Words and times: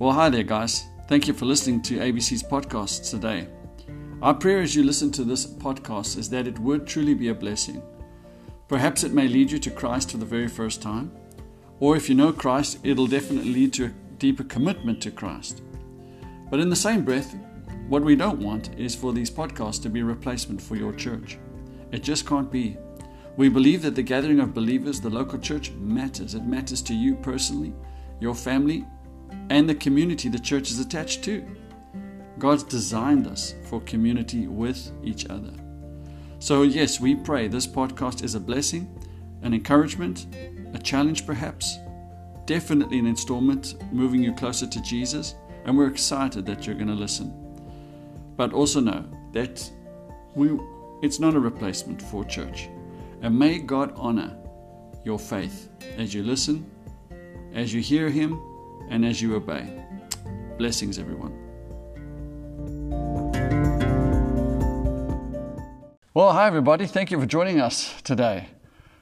Well, 0.00 0.12
hi 0.12 0.30
there, 0.30 0.44
guys. 0.44 0.86
Thank 1.08 1.28
you 1.28 1.34
for 1.34 1.44
listening 1.44 1.82
to 1.82 1.98
ABC's 1.98 2.42
podcast 2.42 3.10
today. 3.10 3.48
Our 4.22 4.32
prayer 4.32 4.62
as 4.62 4.74
you 4.74 4.82
listen 4.82 5.10
to 5.10 5.24
this 5.24 5.44
podcast 5.44 6.16
is 6.16 6.30
that 6.30 6.46
it 6.46 6.58
would 6.58 6.86
truly 6.86 7.12
be 7.12 7.28
a 7.28 7.34
blessing. 7.34 7.82
Perhaps 8.66 9.04
it 9.04 9.12
may 9.12 9.28
lead 9.28 9.50
you 9.50 9.58
to 9.58 9.70
Christ 9.70 10.10
for 10.10 10.16
the 10.16 10.24
very 10.24 10.48
first 10.48 10.80
time, 10.80 11.12
or 11.80 11.96
if 11.96 12.08
you 12.08 12.14
know 12.14 12.32
Christ, 12.32 12.78
it'll 12.82 13.06
definitely 13.06 13.52
lead 13.52 13.74
to 13.74 13.84
a 13.84 13.94
deeper 14.16 14.42
commitment 14.42 15.02
to 15.02 15.10
Christ. 15.10 15.60
But 16.50 16.60
in 16.60 16.70
the 16.70 16.76
same 16.76 17.04
breath, 17.04 17.36
what 17.86 18.02
we 18.02 18.16
don't 18.16 18.40
want 18.40 18.70
is 18.78 18.94
for 18.94 19.12
these 19.12 19.30
podcasts 19.30 19.82
to 19.82 19.90
be 19.90 20.00
a 20.00 20.04
replacement 20.06 20.62
for 20.62 20.76
your 20.76 20.94
church. 20.94 21.36
It 21.92 22.02
just 22.02 22.26
can't 22.26 22.50
be. 22.50 22.78
We 23.36 23.50
believe 23.50 23.82
that 23.82 23.96
the 23.96 24.02
gathering 24.02 24.40
of 24.40 24.54
believers, 24.54 24.98
the 24.98 25.10
local 25.10 25.38
church, 25.38 25.72
matters. 25.72 26.34
It 26.34 26.46
matters 26.46 26.80
to 26.80 26.94
you 26.94 27.16
personally, 27.16 27.74
your 28.18 28.34
family, 28.34 28.86
and 29.50 29.68
the 29.68 29.74
community 29.74 30.28
the 30.28 30.38
church 30.38 30.70
is 30.70 30.78
attached 30.78 31.22
to. 31.24 31.44
God's 32.38 32.62
designed 32.62 33.26
us 33.26 33.54
for 33.64 33.80
community 33.82 34.46
with 34.46 34.90
each 35.02 35.26
other. 35.28 35.52
So, 36.38 36.62
yes, 36.62 37.00
we 37.00 37.14
pray 37.14 37.48
this 37.48 37.66
podcast 37.66 38.24
is 38.24 38.34
a 38.34 38.40
blessing, 38.40 38.88
an 39.42 39.52
encouragement, 39.52 40.26
a 40.72 40.78
challenge 40.78 41.26
perhaps, 41.26 41.78
definitely 42.46 42.98
an 42.98 43.06
installment 43.06 43.74
moving 43.92 44.22
you 44.22 44.32
closer 44.34 44.66
to 44.66 44.80
Jesus, 44.80 45.34
and 45.64 45.76
we're 45.76 45.88
excited 45.88 46.46
that 46.46 46.66
you're 46.66 46.74
going 46.74 46.88
to 46.88 46.94
listen. 46.94 47.30
But 48.36 48.54
also 48.54 48.80
know 48.80 49.04
that 49.32 49.70
we, 50.34 50.58
it's 51.02 51.20
not 51.20 51.34
a 51.34 51.40
replacement 51.40 52.00
for 52.00 52.24
church. 52.24 52.70
And 53.22 53.38
may 53.38 53.58
God 53.58 53.92
honor 53.96 54.36
your 55.04 55.18
faith 55.18 55.68
as 55.98 56.14
you 56.14 56.22
listen, 56.22 56.70
as 57.52 57.74
you 57.74 57.82
hear 57.82 58.08
Him, 58.08 58.40
and 58.90 59.04
as 59.04 59.22
you 59.22 59.34
obey. 59.34 59.66
Blessings, 60.58 60.98
everyone. 60.98 61.32
Well, 66.12 66.32
hi, 66.32 66.48
everybody. 66.48 66.86
Thank 66.86 67.12
you 67.12 67.20
for 67.20 67.26
joining 67.26 67.60
us 67.60 67.94
today. 68.02 68.48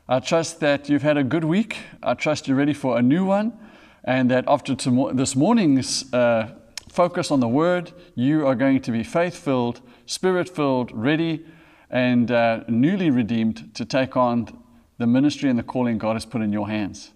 I 0.06 0.20
trust 0.20 0.60
that 0.60 0.88
you've 0.88 1.02
had 1.02 1.16
a 1.16 1.24
good 1.24 1.44
week. 1.44 1.78
I 2.02 2.14
trust 2.14 2.46
you're 2.46 2.56
ready 2.56 2.74
for 2.74 2.98
a 2.98 3.02
new 3.02 3.24
one, 3.24 3.58
and 4.04 4.30
that 4.30 4.44
after 4.46 4.74
this 4.74 5.34
morning's 5.34 6.12
uh, 6.12 6.54
focus 6.90 7.30
on 7.30 7.40
the 7.40 7.48
Word, 7.48 7.92
you 8.14 8.46
are 8.46 8.54
going 8.54 8.80
to 8.82 8.92
be 8.92 9.02
faith 9.02 9.36
filled, 9.36 9.80
spirit 10.04 10.48
filled, 10.48 10.92
ready, 10.92 11.44
and 11.90 12.30
uh, 12.30 12.64
newly 12.68 13.10
redeemed 13.10 13.74
to 13.74 13.84
take 13.86 14.16
on 14.16 14.62
the 14.98 15.06
ministry 15.06 15.48
and 15.48 15.58
the 15.58 15.62
calling 15.62 15.96
God 15.96 16.14
has 16.14 16.26
put 16.26 16.42
in 16.42 16.52
your 16.52 16.68
hands. 16.68 17.12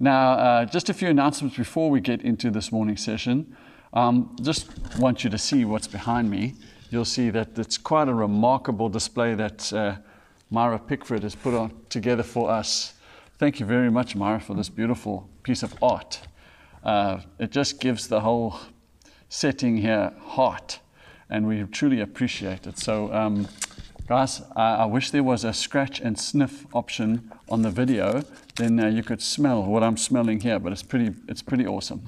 Now, 0.00 0.32
uh, 0.32 0.64
just 0.64 0.88
a 0.88 0.94
few 0.94 1.08
announcements 1.08 1.56
before 1.56 1.90
we 1.90 2.00
get 2.00 2.22
into 2.22 2.50
this 2.50 2.70
morning 2.70 2.96
session. 2.96 3.56
Um, 3.92 4.36
just 4.40 4.70
want 4.98 5.24
you 5.24 5.30
to 5.30 5.38
see 5.38 5.64
what's 5.64 5.88
behind 5.88 6.30
me. 6.30 6.54
You'll 6.90 7.04
see 7.04 7.30
that 7.30 7.58
it's 7.58 7.76
quite 7.78 8.08
a 8.08 8.14
remarkable 8.14 8.88
display 8.88 9.34
that 9.34 9.72
uh, 9.72 9.96
Myra 10.50 10.78
Pickford 10.78 11.24
has 11.24 11.34
put 11.34 11.52
on, 11.52 11.74
together 11.88 12.22
for 12.22 12.48
us. 12.48 12.94
Thank 13.38 13.58
you 13.58 13.66
very 13.66 13.90
much, 13.90 14.14
Myra, 14.14 14.40
for 14.40 14.54
this 14.54 14.68
beautiful 14.68 15.28
piece 15.42 15.64
of 15.64 15.74
art. 15.82 16.20
Uh, 16.84 17.20
it 17.40 17.50
just 17.50 17.80
gives 17.80 18.06
the 18.06 18.20
whole 18.20 18.56
setting 19.28 19.78
here 19.78 20.12
heart, 20.20 20.78
and 21.28 21.48
we 21.48 21.64
truly 21.64 22.00
appreciate 22.00 22.68
it. 22.68 22.78
So, 22.78 23.12
um, 23.12 23.48
Guys, 24.08 24.40
I, 24.56 24.76
I, 24.76 24.84
wish 24.86 25.10
there 25.10 25.22
was 25.22 25.44
a 25.44 25.52
scratch 25.52 26.00
and 26.00 26.18
sniff 26.18 26.64
option 26.74 27.30
on 27.48 27.62
the 27.62 27.70
video. 27.70 28.22
Then 28.56 28.80
uh, 28.80 28.88
you 28.88 29.02
could 29.02 29.22
smell 29.22 29.64
what 29.64 29.82
I'm 29.82 29.96
smelling 29.96 30.40
here, 30.40 30.58
but 30.58 30.72
it's 30.72 30.82
pretty, 30.82 31.14
it's 31.28 31.42
pretty 31.42 31.66
awesome. 31.66 32.02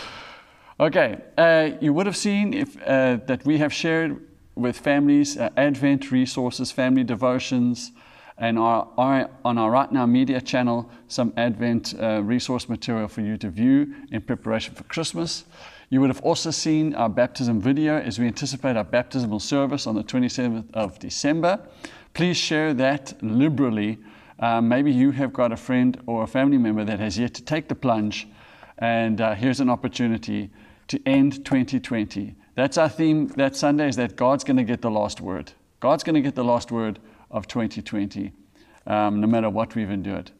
okay, 0.80 1.18
uh, 1.36 1.70
you 1.80 1.92
would 1.92 2.06
have 2.06 2.16
seen 2.16 2.54
if, 2.54 2.76
uh, 2.82 3.18
that 3.26 3.44
we 3.44 3.58
have 3.58 3.72
shared 3.72 4.20
with 4.54 4.78
families 4.78 5.38
uh, 5.38 5.50
Advent 5.56 6.10
resources, 6.10 6.70
family 6.70 7.04
devotions, 7.04 7.92
and 8.38 8.58
our, 8.58 8.88
our, 8.98 9.30
on 9.44 9.58
our 9.58 9.70
Right 9.70 9.90
Now 9.92 10.06
Media 10.06 10.40
channel, 10.40 10.90
some 11.08 11.32
Advent 11.36 11.94
uh, 12.00 12.22
resource 12.22 12.68
material 12.68 13.08
for 13.08 13.20
you 13.20 13.36
to 13.38 13.48
view 13.50 13.94
in 14.10 14.20
preparation 14.22 14.74
for 14.74 14.84
Christmas. 14.84 15.44
You 15.90 16.00
would 16.00 16.10
have 16.10 16.22
also 16.22 16.50
seen 16.50 16.94
our 16.94 17.08
baptism 17.08 17.60
video 17.60 17.98
as 17.98 18.18
we 18.18 18.26
anticipate 18.26 18.76
our 18.76 18.84
baptismal 18.84 19.40
service 19.40 19.86
on 19.86 19.94
the 19.94 20.02
27th 20.02 20.64
of 20.72 20.98
December. 20.98 21.60
Please 22.14 22.36
share 22.36 22.72
that 22.74 23.14
liberally. 23.22 23.98
Uh, 24.42 24.60
maybe 24.60 24.90
you 24.90 25.12
have 25.12 25.32
got 25.32 25.52
a 25.52 25.56
friend 25.56 26.02
or 26.04 26.24
a 26.24 26.26
family 26.26 26.58
member 26.58 26.84
that 26.84 26.98
has 26.98 27.16
yet 27.16 27.32
to 27.32 27.44
take 27.44 27.68
the 27.68 27.76
plunge, 27.76 28.26
and 28.78 29.20
uh, 29.20 29.36
here's 29.36 29.60
an 29.60 29.70
opportunity 29.70 30.50
to 30.88 31.00
end 31.06 31.44
2020. 31.44 32.34
That's 32.56 32.76
our 32.76 32.88
theme 32.88 33.28
that 33.36 33.54
Sunday 33.54 33.88
is 33.88 33.94
that 33.96 34.16
God's 34.16 34.42
going 34.42 34.56
to 34.56 34.64
get 34.64 34.82
the 34.82 34.90
last 34.90 35.20
word. 35.20 35.52
God's 35.78 36.02
going 36.02 36.16
to 36.16 36.20
get 36.20 36.34
the 36.34 36.42
last 36.42 36.72
word 36.72 36.98
of 37.30 37.46
2020, 37.46 38.32
um, 38.88 39.20
no 39.20 39.28
matter 39.28 39.48
what 39.48 39.76
we've 39.76 39.88
endured. 39.88 40.32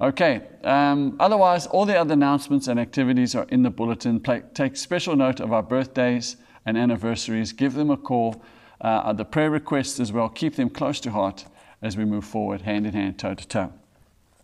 Okay, 0.00 0.40
um, 0.64 1.14
otherwise, 1.20 1.66
all 1.66 1.84
the 1.84 1.98
other 1.98 2.14
announcements 2.14 2.68
and 2.68 2.80
activities 2.80 3.34
are 3.34 3.46
in 3.50 3.62
the 3.62 3.70
bulletin. 3.70 4.18
Play, 4.18 4.44
take 4.54 4.78
special 4.78 5.14
note 5.14 5.40
of 5.40 5.52
our 5.52 5.62
birthdays 5.62 6.36
and 6.64 6.78
anniversaries. 6.78 7.52
Give 7.52 7.74
them 7.74 7.90
a 7.90 7.98
call. 7.98 8.42
Uh, 8.80 9.12
the 9.12 9.26
prayer 9.26 9.50
requests 9.50 10.00
as 10.00 10.10
well. 10.10 10.30
Keep 10.30 10.56
them 10.56 10.70
close 10.70 11.00
to 11.00 11.10
heart 11.10 11.44
as 11.86 11.96
we 11.96 12.04
move 12.04 12.24
forward, 12.24 12.62
hand 12.62 12.86
in 12.86 12.92
hand, 12.92 13.18
toe 13.18 13.34
to 13.34 13.46
toe. 13.46 13.72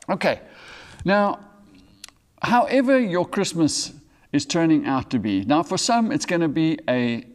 Okay, 0.09 0.41
now, 1.05 1.41
however 2.41 2.99
your 2.99 3.27
Christmas 3.27 3.93
is 4.33 4.47
turning 4.47 4.87
out 4.87 5.11
to 5.11 5.19
be. 5.19 5.45
Now, 5.45 5.63
for 5.63 5.77
some, 5.77 6.11
it's 6.11 6.25
going 6.25 6.41
to 6.41 6.49
be 6.49 6.79
a, 6.89 7.27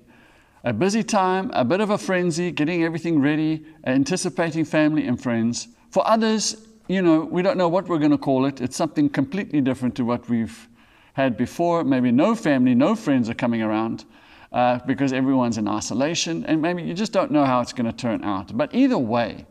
a 0.64 0.74
busy 0.74 1.04
time, 1.04 1.52
a 1.54 1.64
bit 1.64 1.80
of 1.80 1.92
a 1.92 1.98
frenzy, 1.98 2.52
getting 2.52 2.84
everything 2.84 3.22
ready, 3.22 3.66
anticipating 3.86 4.66
family 4.66 5.06
and 5.08 5.22
friends. 5.22 5.68
For 5.92 6.06
others, 6.08 6.66
you 6.88 7.02
know, 7.02 7.26
we 7.26 7.42
don't 7.42 7.58
know 7.58 7.70
what 7.70 7.88
we're 7.88 8.00
going 8.00 8.12
to 8.12 8.18
call 8.18 8.46
it. 8.46 8.62
It's 8.62 8.76
something 8.76 9.10
completely 9.10 9.62
different 9.62 9.96
to 9.98 10.06
what 10.06 10.28
we've 10.28 10.68
had 11.14 11.38
before. 11.38 11.84
Maybe 11.84 12.12
no 12.12 12.34
family, 12.34 12.74
no 12.74 12.96
friends 12.96 13.30
are 13.30 13.36
coming 13.36 13.62
around 13.62 14.06
uh, 14.52 14.80
because 14.88 15.14
everyone's 15.14 15.58
in 15.58 15.68
isolation, 15.68 16.46
and 16.46 16.62
maybe 16.62 16.82
you 16.82 16.94
just 16.94 17.12
don't 17.12 17.32
know 17.32 17.46
how 17.46 17.62
it's 17.62 17.74
going 17.74 17.86
to 17.86 17.96
turn 17.96 18.24
out. 18.24 18.58
But 18.58 18.74
either 18.74 18.98
way, 18.98 19.46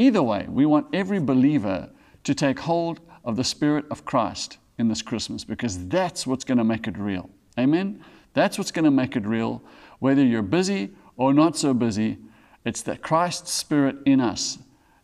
either 0.00 0.22
way, 0.22 0.46
we 0.48 0.66
want 0.66 0.86
every 0.92 1.20
believer 1.20 1.90
to 2.24 2.34
take 2.34 2.58
hold 2.58 3.00
of 3.24 3.36
the 3.36 3.44
Spirit 3.44 3.84
of 3.90 4.04
Christ 4.04 4.58
in 4.78 4.88
this 4.88 5.02
Christmas 5.02 5.44
because 5.44 5.86
that's 5.88 6.26
what's 6.26 6.44
going 6.44 6.58
to 6.58 6.64
make 6.64 6.86
it 6.86 6.96
real. 6.96 7.28
Amen? 7.58 8.02
That's 8.32 8.58
what's 8.58 8.70
going 8.70 8.84
to 8.84 8.90
make 8.90 9.16
it 9.16 9.26
real. 9.26 9.62
Whether 9.98 10.24
you're 10.24 10.42
busy 10.42 10.90
or 11.16 11.34
not 11.34 11.56
so 11.56 11.74
busy, 11.74 12.18
it's 12.64 12.82
that 12.82 13.02
Christ's 13.02 13.52
Spirit 13.52 13.96
in 14.06 14.20
us 14.20 14.58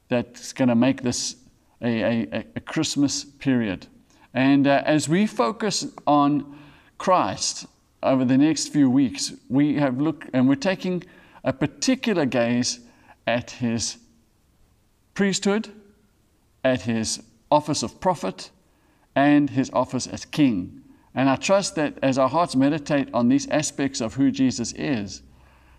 that's 0.08 0.52
going 0.52 0.68
to 0.68 0.74
make 0.74 1.02
this 1.02 1.36
a, 1.82 2.02
a, 2.02 2.44
a 2.56 2.60
Christmas 2.60 3.24
period. 3.24 3.86
And 4.32 4.66
uh, 4.66 4.82
as 4.84 5.08
we 5.08 5.26
focus 5.26 5.86
on 6.06 6.58
Christ 6.98 7.66
over 8.02 8.24
the 8.24 8.38
next 8.38 8.68
few 8.68 8.88
weeks, 8.88 9.32
we 9.48 9.74
have 9.74 10.00
looked 10.00 10.30
and 10.32 10.48
we're 10.48 10.54
taking 10.54 11.02
a 11.44 11.52
particular 11.52 12.24
gaze 12.26 12.80
at 13.26 13.50
his 13.50 13.98
priesthood, 15.16 15.70
at 16.62 16.82
his 16.82 17.20
office 17.50 17.82
of 17.82 18.00
prophet, 18.00 18.50
and 19.16 19.50
his 19.50 19.70
office 19.72 20.06
as 20.06 20.24
king. 20.24 20.82
And 21.14 21.28
I 21.28 21.34
trust 21.36 21.74
that 21.74 21.98
as 22.02 22.18
our 22.18 22.28
hearts 22.28 22.54
meditate 22.54 23.08
on 23.12 23.28
these 23.28 23.48
aspects 23.48 24.00
of 24.00 24.14
who 24.14 24.30
Jesus 24.30 24.72
is, 24.74 25.22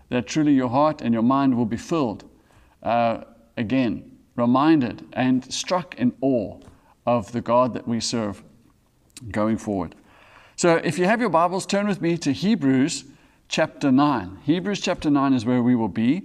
that 0.09 0.27
truly 0.27 0.53
your 0.53 0.69
heart 0.69 1.01
and 1.01 1.13
your 1.13 1.23
mind 1.23 1.55
will 1.55 1.65
be 1.65 1.77
filled 1.77 2.25
uh, 2.83 3.23
again 3.55 4.17
reminded 4.37 5.03
and 5.13 5.51
struck 5.51 5.95
in 5.95 6.13
awe 6.21 6.57
of 7.05 7.31
the 7.31 7.41
God 7.41 7.73
that 7.73 7.87
we 7.87 7.99
serve 7.99 8.43
going 9.31 9.57
forward. 9.57 9.95
So, 10.55 10.75
if 10.75 10.97
you 10.97 11.05
have 11.05 11.19
your 11.19 11.29
Bibles, 11.29 11.65
turn 11.65 11.87
with 11.87 12.01
me 12.01 12.17
to 12.19 12.31
Hebrews 12.31 13.05
chapter 13.49 13.91
9. 13.91 14.39
Hebrews 14.43 14.79
chapter 14.79 15.09
9 15.09 15.33
is 15.33 15.45
where 15.45 15.61
we 15.61 15.75
will 15.75 15.87
be 15.87 16.23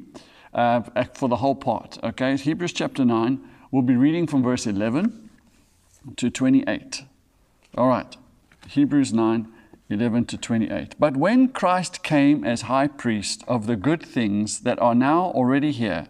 uh, 0.53 0.83
for 1.15 1.29
the 1.29 1.37
whole 1.37 1.55
part. 1.55 1.99
Okay, 2.03 2.37
Hebrews 2.37 2.73
chapter 2.73 3.05
9, 3.05 3.41
we'll 3.71 3.83
be 3.83 3.97
reading 3.97 4.27
from 4.27 4.43
verse 4.43 4.67
11 4.67 5.31
to 6.17 6.31
28. 6.31 7.05
All 7.77 7.89
right, 7.89 8.17
Hebrews 8.69 9.13
9, 9.13 9.49
11 9.89 10.25
to 10.27 10.37
28. 10.37 10.95
But 10.99 11.17
when 11.17 11.49
Christ 11.49 12.03
came 12.03 12.45
as 12.45 12.63
high 12.63 12.89
priest 12.89 13.45
of 13.47 13.67
the 13.67 13.77
good 13.77 14.03
things 14.03 14.61
that 14.61 14.81
are 14.81 14.95
now 14.95 15.27
already 15.27 15.73
here, 15.73 16.09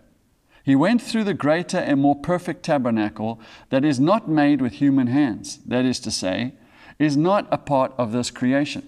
he 0.65 0.77
went 0.77 1.03
through 1.03 1.25
the 1.25 1.35
greater 1.35 1.79
and 1.79 2.01
more 2.01 2.15
perfect 2.15 2.63
tabernacle 2.63 3.41
that 3.71 3.85
is 3.85 3.99
not 3.99 4.29
made 4.29 4.61
with 4.61 4.75
human 4.75 5.09
hands, 5.09 5.59
that 5.67 5.85
is 5.85 5.99
to 6.01 6.11
say, 6.11 6.55
is 6.99 7.17
not 7.17 7.49
a 7.51 7.59
part 7.59 7.93
of 7.99 8.13
this 8.13 8.31
creation. 8.31 8.87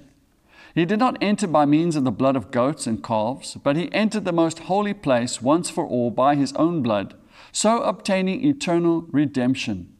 He 0.75 0.85
did 0.85 0.99
not 0.99 1.17
enter 1.21 1.47
by 1.47 1.67
means 1.67 1.95
of 1.95 2.03
the 2.05 2.11
blood 2.11 2.35
of 2.35 2.51
goats 2.51 2.87
and 2.87 3.03
calves, 3.03 3.57
but 3.63 3.77
he 3.77 3.93
entered 3.93 4.25
the 4.25 4.33
most 4.33 4.61
holy 4.61 4.93
place 4.93 5.41
once 5.41 5.71
for 5.71 5.87
all 5.87 6.11
by 6.11 6.35
his 6.35 6.53
own 6.55 6.83
blood, 6.83 7.15
so 7.53 7.81
obtaining 7.83 8.45
eternal 8.45 9.07
redemption. 9.13 9.95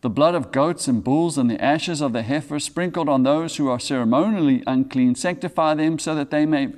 The 0.00 0.10
blood 0.10 0.34
of 0.34 0.50
goats 0.50 0.88
and 0.88 1.02
bulls 1.02 1.38
and 1.38 1.48
the 1.48 1.62
ashes 1.62 2.00
of 2.00 2.12
the 2.12 2.22
heifer 2.22 2.58
sprinkled 2.58 3.08
on 3.08 3.22
those 3.22 3.56
who 3.56 3.68
are 3.68 3.78
ceremonially 3.78 4.64
unclean 4.66 5.14
sanctify 5.14 5.74
them 5.74 5.98
so 5.98 6.14
that 6.16 6.30
they 6.30 6.44
may 6.44 6.72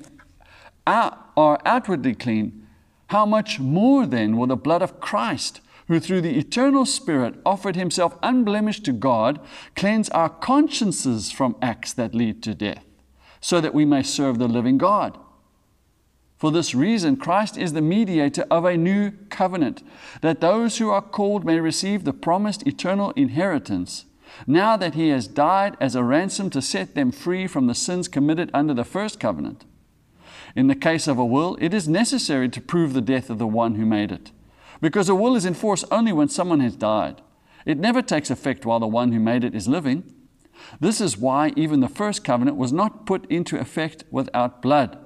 are 0.86 1.58
outwardly 1.64 2.14
clean. 2.14 2.66
How 3.08 3.24
much 3.24 3.58
more 3.58 4.06
then 4.06 4.36
will 4.36 4.46
the 4.46 4.56
blood 4.56 4.82
of 4.82 5.00
Christ, 5.00 5.60
who 5.86 6.00
through 6.00 6.20
the 6.20 6.38
eternal 6.38 6.84
Spirit 6.84 7.36
offered 7.46 7.76
himself 7.76 8.18
unblemished 8.22 8.84
to 8.84 8.92
God, 8.92 9.40
cleanse 9.74 10.10
our 10.10 10.28
consciences 10.28 11.32
from 11.32 11.56
acts 11.62 11.94
that 11.94 12.14
lead 12.14 12.42
to 12.42 12.54
death, 12.54 12.84
so 13.40 13.60
that 13.60 13.74
we 13.74 13.84
may 13.84 14.02
serve 14.02 14.38
the 14.38 14.48
living 14.48 14.78
God? 14.78 15.18
For 16.36 16.52
this 16.52 16.72
reason, 16.74 17.16
Christ 17.16 17.58
is 17.58 17.72
the 17.72 17.80
mediator 17.80 18.46
of 18.48 18.64
a 18.64 18.76
new 18.76 19.10
covenant, 19.28 19.82
that 20.20 20.40
those 20.40 20.78
who 20.78 20.88
are 20.90 21.02
called 21.02 21.44
may 21.44 21.58
receive 21.58 22.04
the 22.04 22.12
promised 22.12 22.64
eternal 22.64 23.10
inheritance, 23.12 24.04
now 24.46 24.76
that 24.76 24.94
he 24.94 25.08
has 25.08 25.26
died 25.26 25.76
as 25.80 25.96
a 25.96 26.04
ransom 26.04 26.48
to 26.50 26.62
set 26.62 26.94
them 26.94 27.10
free 27.10 27.48
from 27.48 27.66
the 27.66 27.74
sins 27.74 28.06
committed 28.06 28.50
under 28.54 28.72
the 28.72 28.84
first 28.84 29.18
covenant. 29.18 29.64
In 30.54 30.68
the 30.68 30.76
case 30.76 31.08
of 31.08 31.18
a 31.18 31.24
will, 31.24 31.56
it 31.60 31.74
is 31.74 31.88
necessary 31.88 32.48
to 32.50 32.60
prove 32.60 32.92
the 32.92 33.00
death 33.00 33.30
of 33.30 33.38
the 33.38 33.46
one 33.46 33.74
who 33.74 33.84
made 33.84 34.12
it, 34.12 34.30
because 34.80 35.08
a 35.08 35.14
will 35.16 35.34
is 35.34 35.44
in 35.44 35.54
force 35.54 35.84
only 35.90 36.12
when 36.12 36.28
someone 36.28 36.60
has 36.60 36.76
died. 36.76 37.20
It 37.66 37.78
never 37.78 38.00
takes 38.00 38.30
effect 38.30 38.64
while 38.64 38.78
the 38.78 38.86
one 38.86 39.10
who 39.10 39.18
made 39.18 39.42
it 39.42 39.56
is 39.56 39.66
living. 39.66 40.04
This 40.80 41.00
is 41.00 41.18
why 41.18 41.52
even 41.56 41.80
the 41.80 41.88
first 41.88 42.24
covenant 42.24 42.56
was 42.56 42.72
not 42.72 43.06
put 43.06 43.30
into 43.30 43.58
effect 43.58 44.04
without 44.10 44.62
blood. 44.62 44.98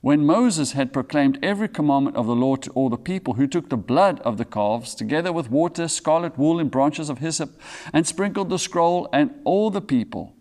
When 0.00 0.24
Moses 0.24 0.72
had 0.72 0.92
proclaimed 0.92 1.38
every 1.42 1.68
commandment 1.68 2.16
of 2.16 2.26
the 2.26 2.36
law 2.36 2.56
to 2.56 2.70
all 2.70 2.88
the 2.88 2.96
people, 2.96 3.34
who 3.34 3.46
took 3.46 3.70
the 3.70 3.76
blood 3.76 4.20
of 4.20 4.36
the 4.36 4.44
calves, 4.44 4.94
together 4.94 5.32
with 5.32 5.50
water, 5.50 5.88
scarlet 5.88 6.38
wool, 6.38 6.60
and 6.60 6.70
branches 6.70 7.10
of 7.10 7.18
hyssop, 7.18 7.60
and 7.92 8.06
sprinkled 8.06 8.48
the 8.48 8.58
scroll 8.58 9.08
and 9.12 9.34
all 9.44 9.70
the 9.70 9.80
people, 9.80 10.36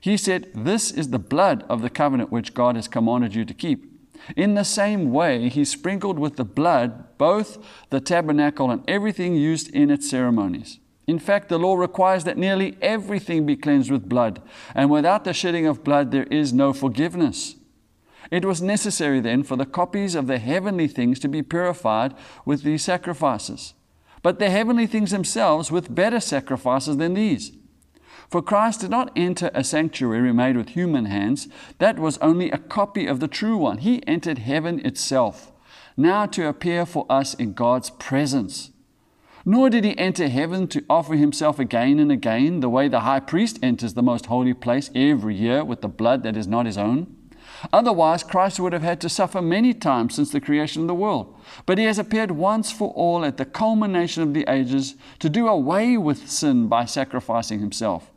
he 0.00 0.16
said, 0.16 0.50
This 0.54 0.90
is 0.90 1.10
the 1.10 1.18
blood 1.18 1.64
of 1.68 1.82
the 1.82 1.90
covenant 1.90 2.30
which 2.30 2.54
God 2.54 2.76
has 2.76 2.88
commanded 2.88 3.34
you 3.34 3.44
to 3.44 3.54
keep. 3.54 3.90
In 4.36 4.54
the 4.54 4.64
same 4.64 5.12
way, 5.12 5.48
he 5.48 5.64
sprinkled 5.64 6.18
with 6.18 6.36
the 6.36 6.44
blood 6.44 7.18
both 7.18 7.58
the 7.90 8.00
tabernacle 8.00 8.70
and 8.70 8.84
everything 8.88 9.34
used 9.34 9.68
in 9.70 9.90
its 9.90 10.08
ceremonies. 10.08 10.78
In 11.06 11.18
fact, 11.18 11.48
the 11.48 11.58
law 11.58 11.74
requires 11.74 12.24
that 12.24 12.38
nearly 12.38 12.76
everything 12.80 13.44
be 13.44 13.56
cleansed 13.56 13.90
with 13.90 14.08
blood, 14.08 14.40
and 14.74 14.90
without 14.90 15.24
the 15.24 15.32
shedding 15.32 15.66
of 15.66 15.82
blood, 15.82 16.10
there 16.10 16.24
is 16.24 16.52
no 16.52 16.72
forgiveness. 16.72 17.56
It 18.30 18.44
was 18.44 18.62
necessary 18.62 19.20
then 19.20 19.42
for 19.42 19.56
the 19.56 19.66
copies 19.66 20.14
of 20.14 20.26
the 20.26 20.38
heavenly 20.38 20.88
things 20.88 21.18
to 21.20 21.28
be 21.28 21.42
purified 21.42 22.14
with 22.44 22.62
these 22.62 22.82
sacrifices, 22.82 23.74
but 24.22 24.38
the 24.38 24.48
heavenly 24.48 24.86
things 24.86 25.10
themselves 25.10 25.70
with 25.70 25.94
better 25.94 26.20
sacrifices 26.20 26.96
than 26.96 27.14
these. 27.14 27.52
For 28.30 28.40
Christ 28.40 28.80
did 28.80 28.90
not 28.90 29.12
enter 29.14 29.50
a 29.52 29.62
sanctuary 29.62 30.32
made 30.32 30.56
with 30.56 30.70
human 30.70 31.04
hands, 31.04 31.48
that 31.78 31.98
was 31.98 32.16
only 32.18 32.50
a 32.50 32.56
copy 32.56 33.06
of 33.06 33.20
the 33.20 33.28
true 33.28 33.58
one. 33.58 33.78
He 33.78 34.06
entered 34.06 34.38
heaven 34.38 34.80
itself, 34.86 35.52
now 35.96 36.24
to 36.26 36.48
appear 36.48 36.86
for 36.86 37.04
us 37.10 37.34
in 37.34 37.52
God's 37.52 37.90
presence. 37.90 38.71
Nor 39.44 39.70
did 39.70 39.84
he 39.84 39.98
enter 39.98 40.28
heaven 40.28 40.68
to 40.68 40.84
offer 40.88 41.14
himself 41.14 41.58
again 41.58 41.98
and 41.98 42.12
again, 42.12 42.60
the 42.60 42.68
way 42.68 42.88
the 42.88 43.00
high 43.00 43.20
priest 43.20 43.58
enters 43.62 43.94
the 43.94 44.02
most 44.02 44.26
holy 44.26 44.54
place 44.54 44.90
every 44.94 45.34
year 45.34 45.64
with 45.64 45.80
the 45.80 45.88
blood 45.88 46.22
that 46.22 46.36
is 46.36 46.46
not 46.46 46.66
his 46.66 46.78
own. 46.78 47.16
Otherwise, 47.72 48.22
Christ 48.22 48.60
would 48.60 48.72
have 48.72 48.82
had 48.82 49.00
to 49.00 49.08
suffer 49.08 49.42
many 49.42 49.74
times 49.74 50.14
since 50.14 50.30
the 50.30 50.40
creation 50.40 50.82
of 50.82 50.88
the 50.88 50.94
world. 50.94 51.36
But 51.66 51.78
he 51.78 51.84
has 51.84 51.98
appeared 51.98 52.30
once 52.30 52.70
for 52.70 52.90
all 52.90 53.24
at 53.24 53.36
the 53.36 53.44
culmination 53.44 54.22
of 54.22 54.32
the 54.32 54.44
ages 54.48 54.94
to 55.18 55.28
do 55.28 55.48
away 55.48 55.96
with 55.96 56.30
sin 56.30 56.68
by 56.68 56.84
sacrificing 56.84 57.58
himself. 57.58 58.11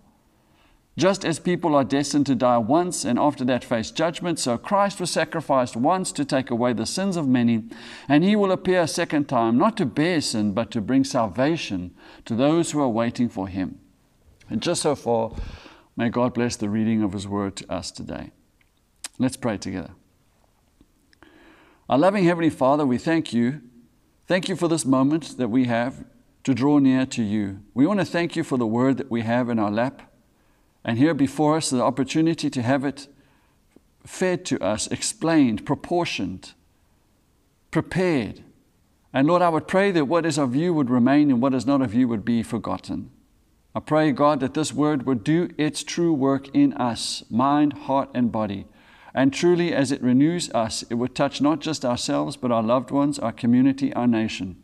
Just 0.98 1.26
as 1.26 1.40
people 1.40 1.76
are 1.76 1.84
destined 1.84 2.26
to 2.28 2.36
die 2.36 2.58
once 2.58 3.04
and 3.04 3.20
after 3.20 3.44
that 3.44 3.66
face 3.66 3.92
judgment, 3.92 4.40
so 4.40 4.58
Christ 4.58 5.02
was 5.02 5.12
sacrificed 5.12 5.76
once 5.76 6.14
to 6.14 6.24
take 6.24 6.50
away 6.50 6.72
the 6.72 6.86
sins 6.86 7.18
of 7.18 7.28
many, 7.28 7.66
and 8.08 8.24
he 8.24 8.36
will 8.36 8.52
appear 8.52 8.82
a 8.82 8.88
second 8.88 9.28
time, 9.28 9.58
not 9.58 9.76
to 9.78 9.86
bear 9.86 10.22
sin, 10.22 10.54
but 10.54 10.72
to 10.72 10.80
bring 10.80 11.04
salvation 11.04 11.94
to 12.24 12.34
those 12.34 12.72
who 12.72 12.80
are 12.80 12.88
waiting 12.88 13.28
for 13.28 13.50
him. 13.50 13.80
And 14.50 14.62
just 14.62 14.84
so 14.84 14.96
far, 14.96 15.34
may 15.98 16.08
God 16.08 16.34
bless 16.34 16.56
the 16.56 16.70
reading 16.70 17.04
of 17.04 17.12
his 17.12 17.28
word 17.28 17.58
to 17.58 17.72
us 17.72 17.92
today. 17.92 18.32
Let's 19.20 19.38
pray 19.38 19.58
together. 19.58 19.92
Our 21.90 21.98
loving 21.98 22.24
Heavenly 22.24 22.50
Father, 22.50 22.86
we 22.86 22.98
thank 22.98 23.34
you. 23.34 23.62
Thank 24.28 24.48
you 24.48 24.56
for 24.56 24.70
this 24.70 24.86
moment 24.86 25.38
that 25.38 25.50
we 25.50 25.66
have 25.66 26.06
to 26.46 26.54
draw 26.54 26.80
near 26.80 27.06
to 27.08 27.22
you. 27.22 27.64
We 27.74 27.86
want 27.86 28.00
to 28.00 28.06
thank 28.06 28.38
you 28.38 28.44
for 28.44 28.58
the 28.58 28.66
word 28.66 28.98
that 28.98 29.12
we 29.12 29.22
have 29.22 29.50
in 29.50 29.60
our 29.60 29.72
lap. 29.72 30.12
And 30.86 30.98
here 30.98 31.14
before 31.14 31.58
us, 31.58 31.70
the 31.70 31.82
opportunity 31.82 32.50
to 32.50 32.62
have 32.62 32.86
it 32.86 33.08
fed 34.06 34.46
to 34.46 34.64
us, 34.64 34.88
explained, 34.88 35.66
proportioned, 35.66 36.54
prepared. 37.72 38.42
And 39.12 39.28
Lord, 39.28 39.42
I 39.42 39.50
would 39.50 39.68
pray 39.68 39.92
that 39.92 40.06
what 40.06 40.26
is 40.26 40.38
of 40.38 40.56
you 40.56 40.74
would 40.74 40.90
remain 40.90 41.30
and 41.30 41.42
what 41.42 41.54
is 41.54 41.66
not 41.66 41.82
of 41.82 41.94
you 41.94 42.08
would 42.08 42.24
be 42.24 42.44
forgotten. 42.44 43.12
I 43.74 43.82
pray, 43.82 44.14
God, 44.14 44.40
that 44.40 44.54
this 44.54 44.72
word 44.72 45.06
would 45.06 45.26
do 45.26 45.50
its 45.58 45.84
true 45.84 46.14
work 46.14 46.48
in 46.56 46.72
us, 46.74 47.24
mind, 47.30 47.74
heart, 47.74 48.10
and 48.14 48.32
body 48.32 48.66
and 49.18 49.34
truly, 49.34 49.74
as 49.74 49.94
it 49.94 50.04
renews 50.04 50.52
us, 50.52 50.84
it 50.90 50.96
would 50.96 51.16
touch 51.16 51.40
not 51.40 51.62
just 51.62 51.86
ourselves, 51.86 52.36
but 52.36 52.52
our 52.52 52.62
loved 52.62 52.92
ones, 52.92 53.18
our 53.18 53.32
community, 53.32 53.94
our 53.94 54.08
nation. 54.08 54.62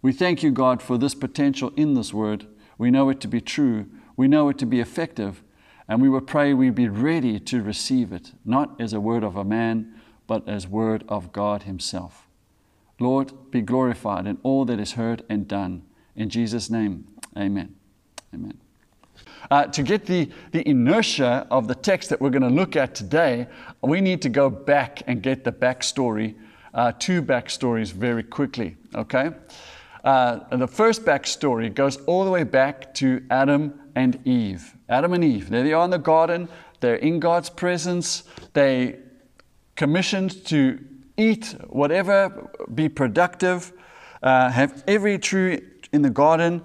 We 0.00 0.10
thank 0.10 0.42
you, 0.42 0.50
God, 0.50 0.80
for 0.80 0.96
this 0.96 1.14
potential 1.14 1.70
in 1.76 1.92
this 1.92 2.12
word. 2.14 2.46
We 2.78 2.90
know 2.90 3.10
it 3.10 3.20
to 3.20 3.28
be 3.28 3.42
true, 3.42 3.86
we 4.16 4.28
know 4.28 4.48
it 4.48 4.58
to 4.58 4.66
be 4.66 4.80
effective, 4.80 5.42
and 5.88 6.00
we 6.00 6.08
would 6.08 6.26
pray 6.26 6.54
we 6.54 6.70
be 6.70 6.88
ready 6.88 7.38
to 7.40 7.62
receive 7.62 8.12
it, 8.12 8.32
not 8.44 8.80
as 8.80 8.92
a 8.92 9.00
word 9.00 9.22
of 9.22 9.36
a 9.36 9.44
man, 9.44 9.94
but 10.26 10.48
as 10.48 10.66
word 10.66 11.04
of 11.08 11.32
God 11.32 11.64
Himself. 11.64 12.26
Lord, 12.98 13.32
be 13.50 13.60
glorified 13.60 14.26
in 14.26 14.38
all 14.42 14.64
that 14.66 14.78
is 14.78 14.92
heard 14.92 15.24
and 15.28 15.48
done. 15.48 15.82
In 16.16 16.28
Jesus' 16.28 16.70
name, 16.70 17.06
amen. 17.36 17.74
Amen. 18.32 18.58
Uh, 19.50 19.66
to 19.66 19.82
get 19.82 20.06
the, 20.06 20.30
the 20.52 20.66
inertia 20.68 21.46
of 21.50 21.68
the 21.68 21.74
text 21.74 22.08
that 22.08 22.20
we're 22.20 22.30
going 22.30 22.42
to 22.42 22.48
look 22.48 22.76
at 22.76 22.94
today, 22.94 23.46
we 23.82 24.00
need 24.00 24.22
to 24.22 24.28
go 24.28 24.48
back 24.48 25.02
and 25.06 25.22
get 25.22 25.44
the 25.44 25.52
backstory, 25.52 26.34
uh, 26.72 26.92
two 26.98 27.22
backstories 27.22 27.92
very 27.92 28.22
quickly, 28.22 28.76
okay? 28.94 29.30
Uh, 30.04 30.56
the 30.56 30.68
first 30.68 31.04
backstory 31.04 31.74
goes 31.74 31.96
all 32.04 32.26
the 32.26 32.30
way 32.30 32.44
back 32.44 32.92
to 32.92 33.24
Adam 33.30 33.80
and 33.94 34.20
Eve. 34.26 34.74
Adam 34.88 35.14
and 35.14 35.24
Eve, 35.24 35.48
there 35.48 35.62
they 35.62 35.72
are 35.72 35.84
in 35.86 35.90
the 35.90 35.98
garden, 35.98 36.46
they're 36.80 36.96
in 36.96 37.18
God's 37.18 37.48
presence, 37.48 38.24
they 38.52 38.98
commissioned 39.76 40.44
to 40.46 40.78
eat 41.16 41.54
whatever, 41.68 42.50
be 42.74 42.88
productive, 42.88 43.72
uh, 44.22 44.50
have 44.50 44.84
every 44.86 45.18
tree 45.18 45.62
in 45.90 46.02
the 46.02 46.10
garden, 46.10 46.62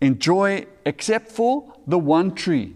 enjoy 0.00 0.66
except 0.84 1.30
for 1.30 1.72
the 1.86 1.98
one 1.98 2.34
tree, 2.34 2.74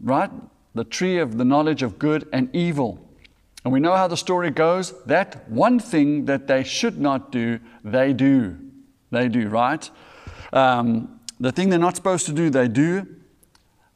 right? 0.00 0.30
The 0.74 0.84
tree 0.84 1.18
of 1.18 1.36
the 1.36 1.44
knowledge 1.44 1.82
of 1.82 1.98
good 1.98 2.28
and 2.32 2.54
evil. 2.54 3.04
And 3.64 3.72
we 3.72 3.80
know 3.80 3.96
how 3.96 4.06
the 4.06 4.16
story 4.16 4.50
goes. 4.50 4.94
That 5.04 5.50
one 5.50 5.80
thing 5.80 6.26
that 6.26 6.46
they 6.46 6.62
should 6.62 7.00
not 7.00 7.32
do, 7.32 7.58
they 7.82 8.12
do. 8.12 8.67
They 9.10 9.28
do, 9.28 9.48
right? 9.48 9.90
Um, 10.52 11.20
the 11.40 11.52
thing 11.52 11.70
they're 11.70 11.78
not 11.78 11.96
supposed 11.96 12.26
to 12.26 12.32
do, 12.32 12.50
they 12.50 12.68
do. 12.68 13.06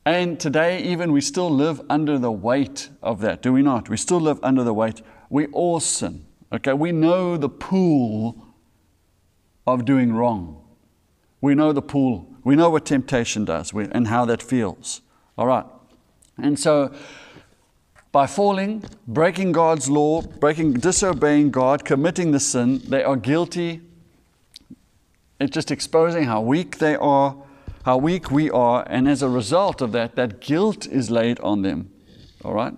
And 0.05 0.39
today, 0.41 0.83
even, 0.83 1.13
we 1.13 1.21
still 1.21 1.51
live 1.51 1.81
under 1.89 2.19
the 2.19 2.33
weight 2.33 2.89
of 3.03 3.21
that, 3.21 3.43
do 3.43 3.53
we 3.53 3.63
not? 3.63 3.89
We 3.89 3.97
still 3.97 4.21
live 4.21 4.41
under 4.43 4.65
the 4.65 4.75
weight. 4.75 5.03
We 5.31 5.47
all 5.49 5.81
sin. 5.81 6.27
Okay, 6.53 6.73
we 6.73 6.93
know 6.93 7.37
the 7.37 7.49
pool 7.49 8.55
of 9.67 9.85
doing 9.85 10.13
wrong. 10.13 10.63
We 11.41 11.55
know 11.55 11.73
the 11.73 11.83
pool 11.83 12.33
we 12.45 12.57
know 12.57 12.71
what 12.71 12.85
temptation 12.85 13.45
does 13.45 13.73
and 13.73 14.09
how 14.09 14.25
that 14.25 14.43
feels. 14.43 15.01
All 15.39 15.47
right. 15.47 15.65
And 16.37 16.59
so, 16.59 16.93
by 18.11 18.27
falling, 18.27 18.85
breaking 19.07 19.53
God's 19.53 19.89
law, 19.89 20.23
breaking, 20.23 20.75
disobeying 20.75 21.51
God, 21.51 21.85
committing 21.85 22.33
the 22.33 22.41
sin, 22.41 22.83
they 22.89 23.03
are 23.03 23.17
guilty. 23.17 23.81
It's 25.43 25.53
just 25.53 25.73
exposing 25.73 26.23
how 26.23 26.41
weak 26.41 26.79
they 26.79 26.95
are, 26.95 27.37
how 27.85 27.97
weak 27.97 28.31
we 28.31 28.49
are, 28.49 28.87
and 28.89 29.09
as 29.09 29.23
a 29.23 29.29
result 29.29 29.81
of 29.81 29.91
that, 29.91 30.15
that 30.15 30.41
guilt 30.41 30.87
is 30.87 31.11
laid 31.11 31.41
on 31.41 31.63
them. 31.63 31.91
All 32.45 32.55
right? 32.55 32.73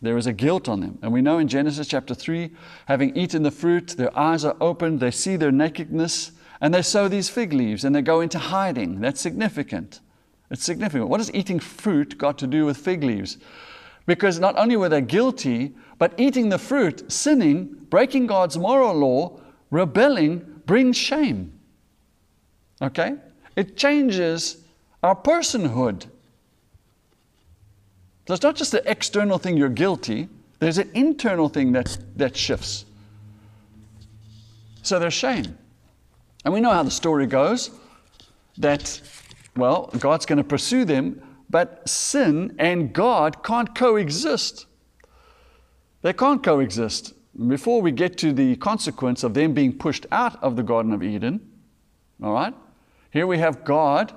There 0.00 0.16
is 0.16 0.26
a 0.26 0.32
guilt 0.32 0.70
on 0.70 0.80
them. 0.80 0.98
And 1.02 1.12
we 1.12 1.20
know 1.20 1.36
in 1.36 1.48
Genesis 1.48 1.86
chapter 1.86 2.14
3, 2.14 2.50
having 2.86 3.14
eaten 3.14 3.42
the 3.42 3.50
fruit, 3.50 3.88
their 3.98 4.16
eyes 4.18 4.42
are 4.42 4.56
opened, 4.58 5.00
they 5.00 5.10
see 5.10 5.36
their 5.36 5.52
nakedness, 5.52 6.32
and 6.62 6.72
they 6.72 6.80
sow 6.80 7.08
these 7.08 7.28
fig 7.28 7.52
leaves 7.52 7.84
and 7.84 7.94
they 7.94 8.00
go 8.00 8.22
into 8.22 8.38
hiding. 8.38 9.02
That's 9.02 9.20
significant. 9.20 10.00
It's 10.50 10.64
significant. 10.64 11.10
What 11.10 11.20
has 11.20 11.32
eating 11.34 11.60
fruit 11.60 12.16
got 12.16 12.38
to 12.38 12.46
do 12.46 12.64
with 12.64 12.78
fig 12.78 13.04
leaves? 13.04 13.36
Because 14.06 14.40
not 14.40 14.56
only 14.56 14.76
were 14.76 14.88
they 14.88 15.02
guilty, 15.02 15.74
but 15.98 16.14
eating 16.16 16.48
the 16.48 16.58
fruit, 16.58 17.12
sinning, 17.12 17.76
breaking 17.90 18.28
God's 18.28 18.56
moral 18.56 18.94
law, 18.94 19.40
rebelling, 19.70 20.62
brings 20.64 20.96
shame. 20.96 21.52
Okay? 22.80 23.14
It 23.56 23.76
changes 23.76 24.58
our 25.02 25.16
personhood. 25.16 26.06
So 28.26 28.34
it's 28.34 28.42
not 28.42 28.56
just 28.56 28.72
the 28.72 28.88
external 28.88 29.38
thing 29.38 29.56
you're 29.56 29.68
guilty, 29.68 30.28
there's 30.58 30.78
an 30.78 30.90
internal 30.94 31.48
thing 31.48 31.72
that, 31.72 31.96
that 32.16 32.36
shifts. 32.36 32.84
So 34.82 34.98
there's 34.98 35.14
shame. 35.14 35.56
And 36.44 36.52
we 36.52 36.60
know 36.60 36.70
how 36.70 36.82
the 36.82 36.90
story 36.90 37.26
goes 37.26 37.70
that, 38.58 39.00
well, 39.56 39.90
God's 39.98 40.26
going 40.26 40.38
to 40.38 40.44
pursue 40.44 40.84
them, 40.84 41.22
but 41.50 41.88
sin 41.88 42.54
and 42.58 42.92
God 42.92 43.42
can't 43.42 43.74
coexist. 43.74 44.66
They 46.02 46.12
can't 46.12 46.42
coexist. 46.42 47.14
Before 47.48 47.80
we 47.80 47.92
get 47.92 48.16
to 48.18 48.32
the 48.32 48.56
consequence 48.56 49.22
of 49.22 49.34
them 49.34 49.54
being 49.54 49.76
pushed 49.76 50.06
out 50.10 50.42
of 50.42 50.56
the 50.56 50.62
Garden 50.62 50.92
of 50.92 51.02
Eden, 51.02 51.40
all 52.22 52.32
right, 52.32 52.54
here 53.10 53.26
we 53.26 53.38
have 53.38 53.64
God 53.64 54.12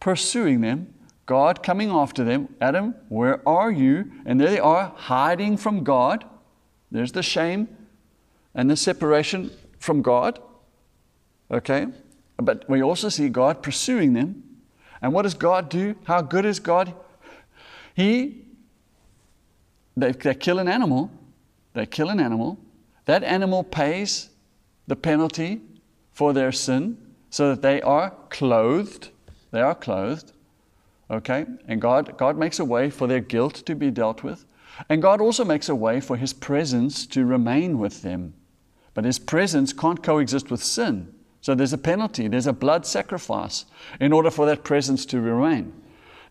pursuing 0.00 0.60
them, 0.60 0.94
God 1.26 1.62
coming 1.62 1.90
after 1.90 2.24
them. 2.24 2.54
Adam, 2.60 2.94
where 3.08 3.46
are 3.48 3.70
you? 3.70 4.10
And 4.24 4.40
there 4.40 4.50
they 4.50 4.58
are, 4.58 4.92
hiding 4.96 5.56
from 5.56 5.84
God. 5.84 6.24
There's 6.90 7.12
the 7.12 7.22
shame 7.22 7.68
and 8.54 8.70
the 8.70 8.76
separation 8.76 9.50
from 9.78 10.02
God. 10.02 10.40
Okay? 11.50 11.86
But 12.36 12.68
we 12.68 12.82
also 12.82 13.08
see 13.08 13.28
God 13.28 13.62
pursuing 13.62 14.14
them. 14.14 14.42
And 15.00 15.12
what 15.12 15.22
does 15.22 15.34
God 15.34 15.68
do? 15.68 15.94
How 16.04 16.22
good 16.22 16.44
is 16.44 16.58
God? 16.58 16.94
He, 17.94 18.44
they, 19.96 20.12
they 20.12 20.34
kill 20.34 20.58
an 20.58 20.68
animal. 20.68 21.10
They 21.74 21.86
kill 21.86 22.08
an 22.08 22.20
animal. 22.20 22.58
That 23.04 23.24
animal 23.24 23.64
pays 23.64 24.30
the 24.86 24.96
penalty 24.96 25.60
for 26.12 26.32
their 26.32 26.52
sin 26.52 26.96
so 27.32 27.48
that 27.48 27.62
they 27.62 27.80
are 27.80 28.10
clothed. 28.28 29.08
They 29.52 29.62
are 29.62 29.74
clothed. 29.74 30.32
Okay? 31.10 31.46
And 31.66 31.80
God, 31.80 32.18
God 32.18 32.36
makes 32.36 32.60
a 32.60 32.64
way 32.64 32.90
for 32.90 33.06
their 33.06 33.20
guilt 33.20 33.54
to 33.66 33.74
be 33.74 33.90
dealt 33.90 34.22
with. 34.22 34.44
And 34.90 35.00
God 35.00 35.20
also 35.20 35.42
makes 35.42 35.70
a 35.70 35.74
way 35.74 35.98
for 36.00 36.18
His 36.18 36.34
presence 36.34 37.06
to 37.06 37.24
remain 37.24 37.78
with 37.78 38.02
them. 38.02 38.34
But 38.92 39.06
His 39.06 39.18
presence 39.18 39.72
can't 39.72 40.02
coexist 40.02 40.50
with 40.50 40.62
sin. 40.62 41.14
So 41.40 41.54
there's 41.54 41.72
a 41.72 41.78
penalty, 41.78 42.28
there's 42.28 42.46
a 42.46 42.52
blood 42.52 42.84
sacrifice 42.84 43.64
in 43.98 44.12
order 44.12 44.30
for 44.30 44.44
that 44.44 44.62
presence 44.62 45.06
to 45.06 45.20
remain. 45.20 45.72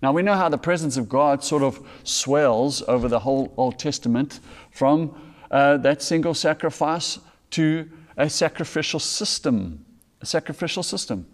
Now 0.03 0.11
we 0.11 0.21
know 0.21 0.35
how 0.35 0.49
the 0.49 0.57
presence 0.57 0.97
of 0.97 1.09
God 1.09 1.43
sort 1.43 1.63
of 1.63 1.85
swells 2.03 2.83
over 2.87 3.07
the 3.07 3.19
whole 3.19 3.53
Old 3.57 3.79
Testament 3.79 4.39
from 4.69 5.19
uh, 5.49 5.77
that 5.77 6.03
single 6.03 6.35
sacrifice 6.35 7.17
to 7.51 7.89
a 8.17 8.29
sacrificial 8.29 8.99
system, 8.99 9.83
sacrificial 10.23 10.83
system, 10.83 11.27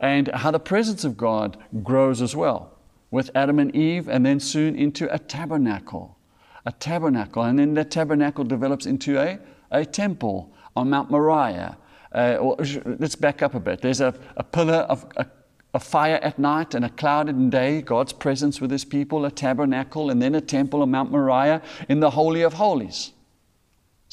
and 0.00 0.28
how 0.28 0.50
the 0.50 0.60
presence 0.60 1.04
of 1.04 1.16
God 1.16 1.56
grows 1.82 2.20
as 2.20 2.34
well 2.34 2.78
with 3.10 3.30
Adam 3.34 3.58
and 3.58 3.74
Eve, 3.76 4.08
and 4.08 4.24
then 4.24 4.40
soon 4.40 4.74
into 4.74 5.12
a 5.14 5.18
tabernacle, 5.18 6.16
a 6.64 6.72
tabernacle, 6.72 7.42
and 7.42 7.58
then 7.58 7.74
that 7.74 7.90
tabernacle 7.90 8.44
develops 8.44 8.86
into 8.86 9.20
a, 9.20 9.38
a 9.70 9.84
temple 9.84 10.52
on 10.74 10.88
Mount 10.88 11.10
Moriah 11.10 11.76
uh, 12.14 12.54
let's 12.98 13.14
back 13.14 13.42
up 13.42 13.54
a 13.54 13.60
bit. 13.60 13.80
There's 13.80 14.00
a, 14.00 14.14
a 14.36 14.42
pillar 14.42 14.86
of 14.88 15.06
a, 15.16 15.26
a, 15.74 15.80
fire 15.80 16.16
at 16.22 16.38
night 16.38 16.74
and 16.74 16.84
a 16.84 16.90
cloud 16.90 17.28
in 17.28 17.48
day, 17.48 17.80
God's 17.80 18.12
presence 18.12 18.60
with 18.60 18.70
his 18.70 18.84
people, 18.84 19.24
a 19.24 19.30
tabernacle, 19.30 20.10
and 20.10 20.20
then 20.20 20.34
a 20.34 20.40
temple 20.40 20.82
on 20.82 20.90
Mount 20.90 21.10
Moriah 21.10 21.62
in 21.88 22.00
the 22.00 22.10
Holy 22.10 22.42
of 22.42 22.54
Holies. 22.54 23.11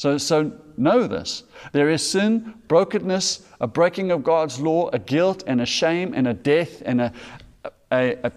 So, 0.00 0.16
so 0.16 0.50
know 0.78 1.06
this. 1.06 1.42
There 1.72 1.90
is 1.90 2.08
sin, 2.08 2.54
brokenness, 2.68 3.46
a 3.60 3.66
breaking 3.66 4.10
of 4.10 4.24
God's 4.24 4.58
law, 4.58 4.88
a 4.94 4.98
guilt 4.98 5.44
and 5.46 5.60
a 5.60 5.66
shame 5.66 6.14
and 6.14 6.26
a 6.26 6.32
death 6.32 6.82
and 6.86 7.02
a, 7.02 7.12
a, 7.92 8.16
a, 8.24 8.32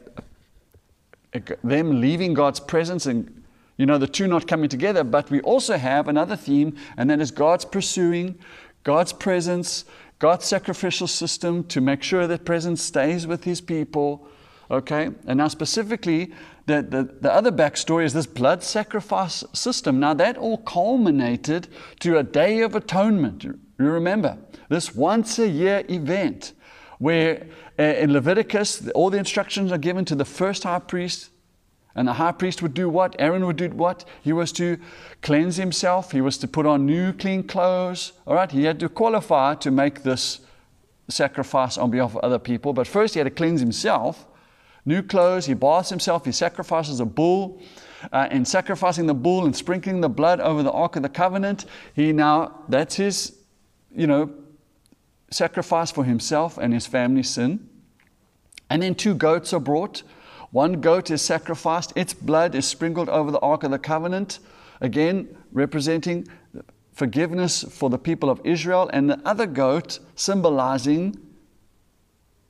a 1.33 1.41
them 1.63 2.01
leaving 2.01 2.33
God's 2.33 2.59
presence 2.59 3.05
and 3.05 3.45
you 3.77 3.85
know 3.85 3.97
the 3.97 4.07
two 4.07 4.27
not 4.27 4.45
coming 4.45 4.67
together. 4.67 5.05
But 5.05 5.31
we 5.31 5.39
also 5.39 5.77
have 5.77 6.09
another 6.09 6.35
theme, 6.35 6.75
and 6.97 7.09
that 7.09 7.21
is 7.21 7.31
God's 7.31 7.63
pursuing, 7.63 8.37
God's 8.83 9.13
presence, 9.13 9.85
God's 10.19 10.43
sacrificial 10.43 11.07
system 11.07 11.63
to 11.69 11.79
make 11.79 12.03
sure 12.03 12.27
that 12.27 12.43
presence 12.43 12.81
stays 12.81 13.25
with 13.25 13.45
his 13.45 13.61
people. 13.61 14.27
Okay? 14.69 15.11
And 15.27 15.37
now, 15.37 15.47
specifically, 15.47 16.33
the, 16.65 16.81
the, 16.81 17.15
the 17.21 17.33
other 17.33 17.51
backstory 17.51 18.05
is 18.05 18.13
this 18.13 18.25
blood 18.25 18.63
sacrifice 18.63 19.43
system. 19.53 19.99
Now, 19.99 20.13
that 20.13 20.37
all 20.37 20.57
culminated 20.57 21.67
to 21.99 22.17
a 22.17 22.23
day 22.23 22.61
of 22.61 22.75
atonement. 22.75 23.43
You 23.43 23.59
remember, 23.77 24.37
this 24.69 24.95
once 24.95 25.39
a 25.39 25.47
year 25.47 25.83
event 25.89 26.53
where 26.99 27.47
uh, 27.77 27.83
in 27.83 28.13
Leviticus, 28.13 28.87
all 28.95 29.09
the 29.09 29.17
instructions 29.17 29.71
are 29.71 29.77
given 29.77 30.05
to 30.05 30.15
the 30.15 30.25
first 30.25 30.63
high 30.63 30.79
priest 30.79 31.29
and 31.95 32.07
the 32.07 32.13
high 32.13 32.31
priest 32.31 32.61
would 32.61 32.73
do 32.73 32.89
what? 32.89 33.15
Aaron 33.19 33.45
would 33.45 33.57
do 33.57 33.69
what? 33.69 34.05
He 34.21 34.33
was 34.33 34.51
to 34.53 34.79
cleanse 35.21 35.57
himself. 35.57 36.11
He 36.11 36.21
was 36.21 36.37
to 36.39 36.47
put 36.47 36.65
on 36.65 36.85
new 36.85 37.13
clean 37.13 37.43
clothes. 37.43 38.13
All 38.25 38.35
right, 38.35 38.49
he 38.49 38.63
had 38.63 38.79
to 38.79 38.89
qualify 38.89 39.55
to 39.55 39.69
make 39.69 40.01
this 40.03 40.39
sacrifice 41.07 41.77
on 41.77 41.91
behalf 41.91 42.15
of 42.15 42.17
other 42.23 42.39
people. 42.39 42.73
But 42.73 42.87
first, 42.87 43.13
he 43.13 43.19
had 43.19 43.25
to 43.25 43.31
cleanse 43.31 43.59
himself. 43.59 44.25
New 44.85 45.01
clothes, 45.01 45.45
he 45.45 45.53
baths 45.53 45.89
himself, 45.89 46.25
he 46.25 46.31
sacrifices 46.31 46.99
a 46.99 47.05
bull. 47.05 47.61
Uh, 48.11 48.27
in 48.31 48.43
sacrificing 48.43 49.07
the 49.07 49.13
bull 49.13 49.45
and 49.45 49.55
sprinkling 49.55 50.01
the 50.01 50.09
blood 50.09 50.41
over 50.41 50.61
the 50.61 50.71
Ark 50.71 50.97
of 50.97 51.03
the 51.03 51.09
Covenant, 51.09 51.65
he 51.95 52.11
now, 52.11 52.63
that's 52.67 52.95
his, 52.95 53.37
you 53.95 54.07
know, 54.07 54.29
sacrifice 55.31 55.89
for 55.89 56.03
himself 56.03 56.57
and 56.57 56.73
his 56.73 56.85
family's 56.85 57.29
sin. 57.29 57.69
And 58.69 58.81
then 58.81 58.95
two 58.95 59.15
goats 59.15 59.53
are 59.53 59.59
brought. 59.59 60.03
One 60.51 60.81
goat 60.81 61.09
is 61.11 61.21
sacrificed, 61.21 61.93
its 61.95 62.13
blood 62.13 62.55
is 62.55 62.67
sprinkled 62.67 63.07
over 63.09 63.31
the 63.31 63.39
Ark 63.39 63.63
of 63.63 63.71
the 63.71 63.79
Covenant, 63.79 64.39
again 64.81 65.35
representing 65.51 66.27
forgiveness 66.93 67.63
for 67.63 67.89
the 67.89 67.97
people 67.97 68.29
of 68.29 68.41
Israel, 68.43 68.89
and 68.93 69.09
the 69.09 69.19
other 69.25 69.47
goat 69.47 69.99
symbolizing 70.15 71.17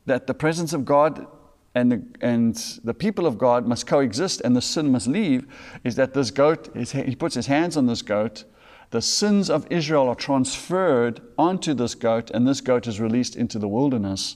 that 0.06 0.28
the 0.28 0.34
presence 0.34 0.74
of 0.74 0.84
God 0.84 1.28
and 1.76 1.92
the, 1.92 2.04
and 2.22 2.56
the 2.84 2.94
people 2.94 3.26
of 3.26 3.38
God 3.38 3.68
must 3.68 3.88
coexist 3.88 4.42
and 4.42 4.56
the 4.56 4.62
sin 4.62 4.92
must 4.92 5.08
leave, 5.08 5.48
is 5.84 5.96
that 5.96 6.14
this 6.14 6.32
goat, 6.32 6.70
he 6.76 7.16
puts 7.16 7.36
his 7.36 7.48
hands 7.48 7.78
on 7.78 7.88
this 7.88 8.02
goat, 8.02 8.44
the 8.92 9.02
sins 9.02 9.50
of 9.50 9.66
Israel 9.72 10.08
are 10.08 10.16
transferred 10.16 11.20
onto 11.38 11.74
this 11.74 11.96
goat, 11.96 12.30
and 12.30 12.48
this 12.48 12.62
goat 12.62 12.86
is 12.86 13.00
released 13.00 13.36
into 13.36 13.58
the 13.58 13.68
wilderness, 13.68 14.36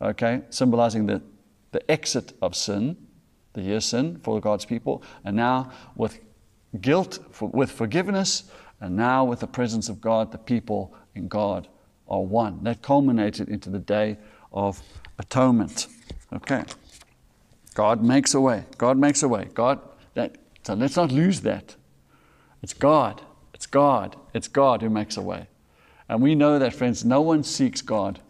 okay, 0.00 0.40
symbolizing 0.50 1.06
the 1.06 1.20
the 1.76 1.90
exit 1.90 2.32
of 2.40 2.56
sin, 2.56 2.96
the 3.52 3.60
year 3.60 3.80
sin 3.80 4.18
for 4.22 4.40
God's 4.40 4.64
people, 4.64 5.02
and 5.24 5.36
now 5.36 5.70
with 5.94 6.20
guilt, 6.80 7.18
for, 7.30 7.50
with 7.50 7.70
forgiveness, 7.70 8.44
and 8.80 8.96
now 8.96 9.24
with 9.24 9.40
the 9.40 9.46
presence 9.46 9.90
of 9.90 10.00
God, 10.00 10.32
the 10.32 10.38
people 10.38 10.94
in 11.14 11.28
God 11.28 11.68
are 12.08 12.22
one. 12.22 12.64
That 12.64 12.80
culminated 12.80 13.50
into 13.50 13.68
the 13.68 13.78
day 13.78 14.16
of 14.52 14.80
atonement. 15.18 15.88
Okay. 16.32 16.64
God 17.74 18.02
makes 18.02 18.34
a 18.34 18.40
way. 18.40 18.64
God 18.78 18.96
makes 18.96 19.22
a 19.22 19.28
way. 19.28 19.48
God, 19.54 19.80
that, 20.14 20.36
so 20.62 20.74
let's 20.74 20.96
not 20.96 21.12
lose 21.12 21.42
that. 21.42 21.76
It's 22.62 22.72
God. 22.72 23.22
It's 23.52 23.66
God. 23.66 24.16
It's 24.34 24.48
God 24.48 24.82
who 24.82 24.90
makes 24.90 25.16
a 25.16 25.22
way. 25.22 25.46
And 26.08 26.22
we 26.22 26.34
know 26.34 26.58
that, 26.58 26.74
friends, 26.74 27.04
no 27.04 27.20
one 27.20 27.42
seeks 27.42 27.82
God. 27.82 28.20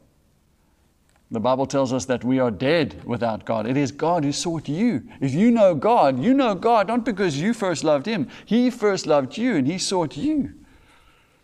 The 1.31 1.41
Bible 1.41 1.67
tells 1.67 1.93
us 1.93 2.05
that 2.05 2.23
we 2.23 2.39
are 2.39 2.51
dead 2.51 3.03
without 3.05 3.45
God. 3.45 3.67
It 3.67 3.77
is 3.77 3.91
God 3.91 4.25
who 4.25 4.33
sought 4.33 4.69
you. 4.69 5.03
If 5.21 5.35
you 5.35 5.51
know 5.51 5.75
God, 5.75 6.23
you 6.23 6.33
know 6.33 6.55
God 6.55 6.87
not 6.87 7.05
because 7.05 7.41
you 7.41 7.53
first 7.53 7.83
loved 7.83 8.07
Him. 8.07 8.29
He 8.45 8.71
first 8.71 9.07
loved 9.07 9.37
you 9.37 9.57
and 9.57 9.67
He 9.67 9.79
sought 9.79 10.17
you. 10.17 10.55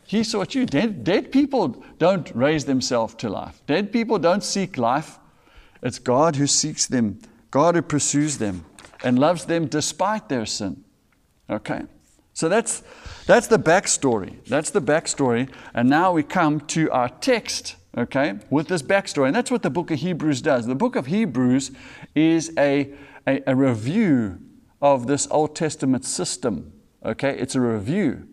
He 0.07 0.23
sought 0.23 0.55
you. 0.55 0.67
Dead, 0.67 1.03
dead 1.03 1.33
people 1.33 1.85
don't 1.99 2.31
raise 2.35 2.65
themselves 2.65 3.15
to 3.17 3.29
life. 3.29 3.63
Dead 3.67 3.93
people 3.93 4.19
don't 4.19 4.45
seek 4.45 4.79
life. 4.79 5.19
It's 5.83 5.99
God 5.99 6.37
who 6.37 6.47
seeks 6.47 6.87
them, 6.87 7.21
God 7.51 7.75
who 7.75 7.83
pursues 7.83 8.39
them 8.39 8.65
and 9.03 9.19
loves 9.19 9.47
them 9.47 9.67
despite 9.67 10.29
their 10.29 10.47
sin. 10.47 10.85
Okay? 11.51 11.83
So 12.35 12.49
that's, 12.49 12.83
that's 13.27 13.47
the 13.49 13.59
backstory. 13.59 14.45
That's 14.47 14.71
the 14.71 14.81
backstory. 14.81 15.51
And 15.75 15.91
now 15.91 16.13
we 16.13 16.23
come 16.23 16.61
to 16.61 16.91
our 16.91 17.09
text 17.09 17.77
okay, 17.97 18.39
with 18.51 18.69
this 18.69 18.83
backstory. 18.83 19.27
And 19.27 19.37
that's 19.37 19.51
what 19.51 19.63
the 19.63 19.71
book 19.71 19.91
of 19.91 19.99
Hebrews 19.99 20.41
does. 20.41 20.67
The 20.67 20.75
book 20.75 20.97
of 20.97 21.07
Hebrews 21.07 21.73
is 22.15 22.53
a, 22.59 22.93
a, 23.27 23.43
a 23.47 23.55
review 23.55 24.39
of 24.81 25.07
this 25.07 25.29
Old 25.31 25.55
Testament 25.55 26.05
system, 26.05 26.73
okay? 27.05 27.39
It's 27.39 27.55
a 27.55 27.61
review. 27.61 28.29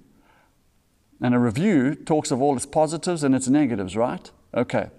And 1.21 1.35
a 1.35 1.39
review 1.39 1.95
talks 1.95 2.31
of 2.31 2.41
all 2.41 2.55
its 2.55 2.65
positives 2.65 3.23
and 3.23 3.35
its 3.35 3.47
negatives, 3.47 3.95
right? 3.95 4.31
Okay. 4.53 4.89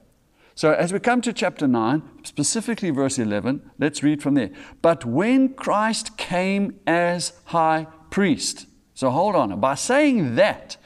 So 0.54 0.72
as 0.72 0.92
we 0.92 0.98
come 0.98 1.20
to 1.22 1.32
chapter 1.32 1.66
9, 1.66 2.02
specifically 2.24 2.90
verse 2.90 3.18
11, 3.18 3.70
let's 3.78 4.02
read 4.02 4.22
from 4.22 4.34
there. 4.34 4.50
But 4.82 5.04
when 5.04 5.54
Christ 5.54 6.16
came 6.16 6.78
as 6.86 7.32
high 7.46 7.86
priest, 8.10 8.66
so 8.94 9.10
hold 9.10 9.36
on, 9.36 9.58
by 9.60 9.74
saying 9.76 10.34
that, 10.34 10.76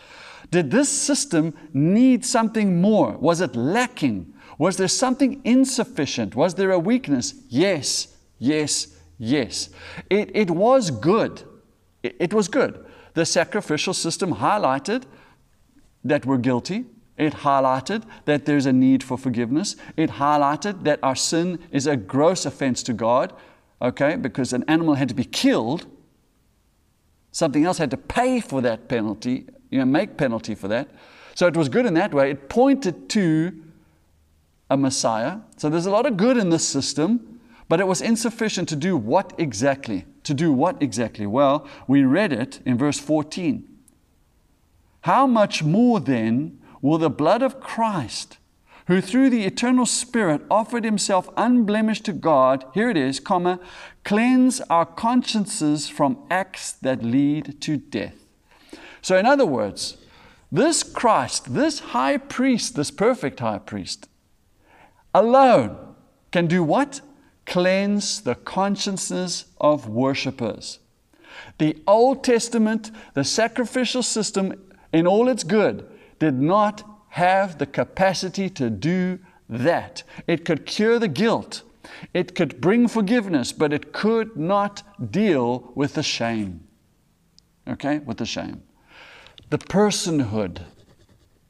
did 0.50 0.70
this 0.70 0.88
system 0.88 1.54
need 1.72 2.24
something 2.24 2.80
more? 2.80 3.16
Was 3.18 3.40
it 3.40 3.56
lacking? 3.56 4.34
Was 4.58 4.76
there 4.76 4.88
something 4.88 5.40
insufficient? 5.44 6.36
Was 6.36 6.54
there 6.54 6.70
a 6.70 6.78
weakness? 6.78 7.34
Yes, 7.48 8.16
yes, 8.38 8.96
yes. 9.18 9.70
It, 10.08 10.30
it 10.34 10.50
was 10.50 10.90
good. 10.90 11.42
It, 12.02 12.16
it 12.20 12.34
was 12.34 12.46
good. 12.46 12.86
The 13.14 13.26
sacrificial 13.26 13.94
system 13.94 14.34
highlighted 14.34 15.04
that 16.04 16.24
we're 16.26 16.38
guilty. 16.38 16.84
It 17.16 17.32
highlighted 17.32 18.02
that 18.24 18.44
there's 18.44 18.66
a 18.66 18.72
need 18.72 19.02
for 19.02 19.16
forgiveness. 19.16 19.76
It 19.96 20.10
highlighted 20.10 20.82
that 20.84 20.98
our 21.02 21.14
sin 21.14 21.60
is 21.70 21.86
a 21.86 21.96
gross 21.96 22.44
offense 22.44 22.82
to 22.84 22.92
God, 22.92 23.32
okay, 23.80 24.16
because 24.16 24.52
an 24.52 24.64
animal 24.66 24.94
had 24.94 25.08
to 25.08 25.14
be 25.14 25.24
killed. 25.24 25.86
Something 27.30 27.64
else 27.64 27.78
had 27.78 27.90
to 27.92 27.96
pay 27.96 28.40
for 28.40 28.60
that 28.62 28.88
penalty, 28.88 29.46
you 29.70 29.78
know, 29.78 29.84
make 29.84 30.16
penalty 30.16 30.54
for 30.54 30.68
that. 30.68 30.88
So 31.34 31.46
it 31.46 31.56
was 31.56 31.68
good 31.68 31.86
in 31.86 31.94
that 31.94 32.12
way. 32.12 32.30
It 32.30 32.48
pointed 32.48 33.08
to 33.10 33.60
a 34.70 34.76
Messiah. 34.76 35.38
So 35.56 35.68
there's 35.68 35.86
a 35.86 35.90
lot 35.90 36.06
of 36.06 36.16
good 36.16 36.36
in 36.36 36.50
this 36.50 36.66
system, 36.66 37.40
but 37.68 37.80
it 37.80 37.86
was 37.86 38.00
insufficient 38.00 38.68
to 38.70 38.76
do 38.76 38.96
what 38.96 39.32
exactly? 39.38 40.04
To 40.24 40.34
do 40.34 40.52
what 40.52 40.82
exactly? 40.82 41.26
Well, 41.26 41.66
we 41.86 42.02
read 42.04 42.32
it 42.32 42.60
in 42.64 42.78
verse 42.78 42.98
14. 42.98 43.68
How 45.02 45.26
much 45.26 45.62
more 45.62 46.00
then 46.00 46.58
will 46.84 46.98
the 46.98 47.08
blood 47.08 47.42
of 47.42 47.60
Christ, 47.60 48.36
who 48.88 49.00
through 49.00 49.30
the 49.30 49.44
eternal 49.44 49.86
Spirit 49.86 50.42
offered 50.50 50.84
himself 50.84 51.30
unblemished 51.34 52.04
to 52.04 52.12
God, 52.12 52.66
here 52.74 52.90
it 52.90 52.96
is, 52.98 53.18
comma, 53.20 53.58
cleanse 54.04 54.60
our 54.68 54.84
consciences 54.84 55.88
from 55.88 56.18
acts 56.30 56.72
that 56.72 57.02
lead 57.02 57.58
to 57.62 57.78
death. 57.78 58.26
So, 59.00 59.16
in 59.16 59.24
other 59.24 59.46
words, 59.46 59.96
this 60.52 60.82
Christ, 60.82 61.54
this 61.54 61.78
high 61.78 62.18
priest, 62.18 62.76
this 62.76 62.90
perfect 62.90 63.40
high 63.40 63.60
priest, 63.60 64.06
alone 65.14 65.78
can 66.32 66.46
do 66.46 66.62
what? 66.62 67.00
Cleanse 67.46 68.20
the 68.20 68.34
consciences 68.34 69.46
of 69.58 69.88
worshippers. 69.88 70.80
The 71.56 71.78
Old 71.86 72.22
Testament, 72.22 72.90
the 73.14 73.24
sacrificial 73.24 74.02
system, 74.02 74.70
in 74.92 75.06
all 75.06 75.30
its 75.30 75.44
good, 75.44 75.88
did 76.18 76.34
not 76.34 76.82
have 77.10 77.58
the 77.58 77.66
capacity 77.66 78.50
to 78.50 78.70
do 78.70 79.18
that. 79.48 80.02
It 80.26 80.44
could 80.44 80.66
cure 80.66 80.98
the 80.98 81.08
guilt, 81.08 81.62
it 82.12 82.34
could 82.34 82.60
bring 82.60 82.88
forgiveness, 82.88 83.52
but 83.52 83.72
it 83.72 83.92
could 83.92 84.36
not 84.36 84.82
deal 85.12 85.72
with 85.74 85.94
the 85.94 86.02
shame. 86.02 86.66
Okay? 87.68 87.98
With 87.98 88.18
the 88.18 88.26
shame. 88.26 88.62
The 89.50 89.58
personhood. 89.58 90.62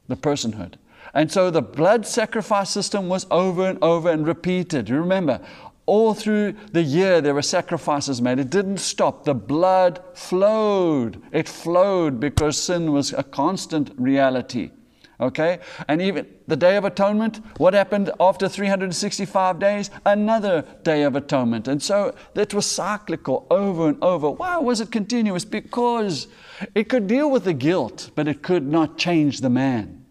The 0.07 0.15
personhood. 0.15 0.75
And 1.13 1.31
so 1.31 1.49
the 1.49 1.61
blood 1.61 2.05
sacrifice 2.05 2.69
system 2.69 3.07
was 3.07 3.25
over 3.31 3.69
and 3.69 3.81
over 3.81 4.09
and 4.11 4.27
repeated. 4.27 4.89
Remember, 4.89 5.39
all 5.85 6.13
through 6.13 6.55
the 6.71 6.81
year 6.81 7.21
there 7.21 7.33
were 7.33 7.41
sacrifices 7.41 8.21
made. 8.21 8.39
It 8.39 8.49
didn't 8.49 8.79
stop. 8.79 9.23
The 9.23 9.35
blood 9.35 10.01
flowed. 10.13 11.21
It 11.31 11.47
flowed 11.47 12.19
because 12.19 12.59
sin 12.59 12.91
was 12.91 13.13
a 13.13 13.23
constant 13.23 13.91
reality. 13.97 14.71
Okay? 15.19 15.59
And 15.87 16.01
even 16.01 16.27
the 16.47 16.55
Day 16.55 16.75
of 16.75 16.83
Atonement, 16.83 17.39
what 17.57 17.73
happened 17.73 18.11
after 18.19 18.49
365 18.49 19.59
days? 19.59 19.89
Another 20.05 20.63
Day 20.83 21.03
of 21.03 21.15
Atonement. 21.15 21.67
And 21.67 21.81
so 21.81 22.15
it 22.35 22.53
was 22.53 22.65
cyclical 22.65 23.47
over 23.49 23.87
and 23.87 24.03
over. 24.03 24.29
Why 24.29 24.57
was 24.57 24.81
it 24.81 24.91
continuous? 24.91 25.45
Because 25.45 26.27
it 26.73 26.89
could 26.89 27.07
deal 27.07 27.29
with 27.29 27.45
the 27.45 27.53
guilt, 27.53 28.11
but 28.15 28.27
it 28.27 28.41
could 28.41 28.67
not 28.67 28.97
change 28.97 29.41
the 29.41 29.49
man. 29.49 30.05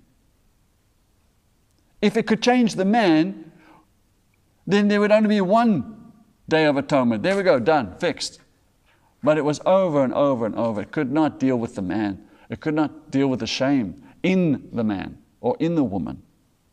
If 2.01 2.17
it 2.17 2.27
could 2.27 2.43
change 2.43 2.75
the 2.75 2.85
man, 2.85 3.44
then 4.67 4.89
there 4.89 5.01
would 5.01 5.13
only 5.13 5.29
be 5.29 5.41
one 5.41 6.13
Day 6.49 6.65
of 6.65 6.77
Atonement. 6.77 7.23
There 7.23 7.37
we 7.37 7.43
go, 7.43 7.59
done, 7.59 7.97
fixed. 7.99 8.41
But 9.23 9.39
it 9.39 9.45
was 9.45 9.61
over 9.65 10.05
and 10.05 10.13
over 10.13 10.45
and 10.45 10.55
over. 10.55 10.83
It 10.83 10.93
could 10.93 11.11
not 11.11 11.41
deal 11.41 11.57
with 11.57 11.75
the 11.75 11.83
man, 11.83 12.27
it 12.51 12.61
could 12.61 12.75
not 12.75 13.11
deal 13.11 13.29
with 13.29 13.41
the 13.41 13.47
shame 13.47 14.03
in 14.23 14.69
the 14.73 14.85
man 14.85 15.19
or 15.41 15.57
in 15.59 15.75
the 15.75 15.85
woman. 15.85 16.23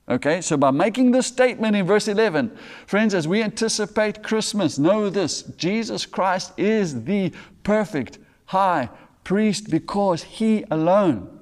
Okay, 0.10 0.42
so 0.42 0.58
by 0.58 0.72
making 0.72 1.12
this 1.12 1.28
statement 1.28 1.76
in 1.76 1.86
verse 1.86 2.08
11, 2.08 2.58
friends, 2.86 3.14
as 3.14 3.28
we 3.28 3.42
anticipate 3.42 4.24
Christmas, 4.24 4.78
know 4.78 5.10
this 5.10 5.44
Jesus 5.44 6.06
Christ 6.06 6.52
is 6.58 7.06
the 7.06 7.32
perfect 7.64 8.18
high 8.46 8.90
priest 9.24 9.70
because 9.70 10.24
he 10.24 10.66
alone 10.70 11.41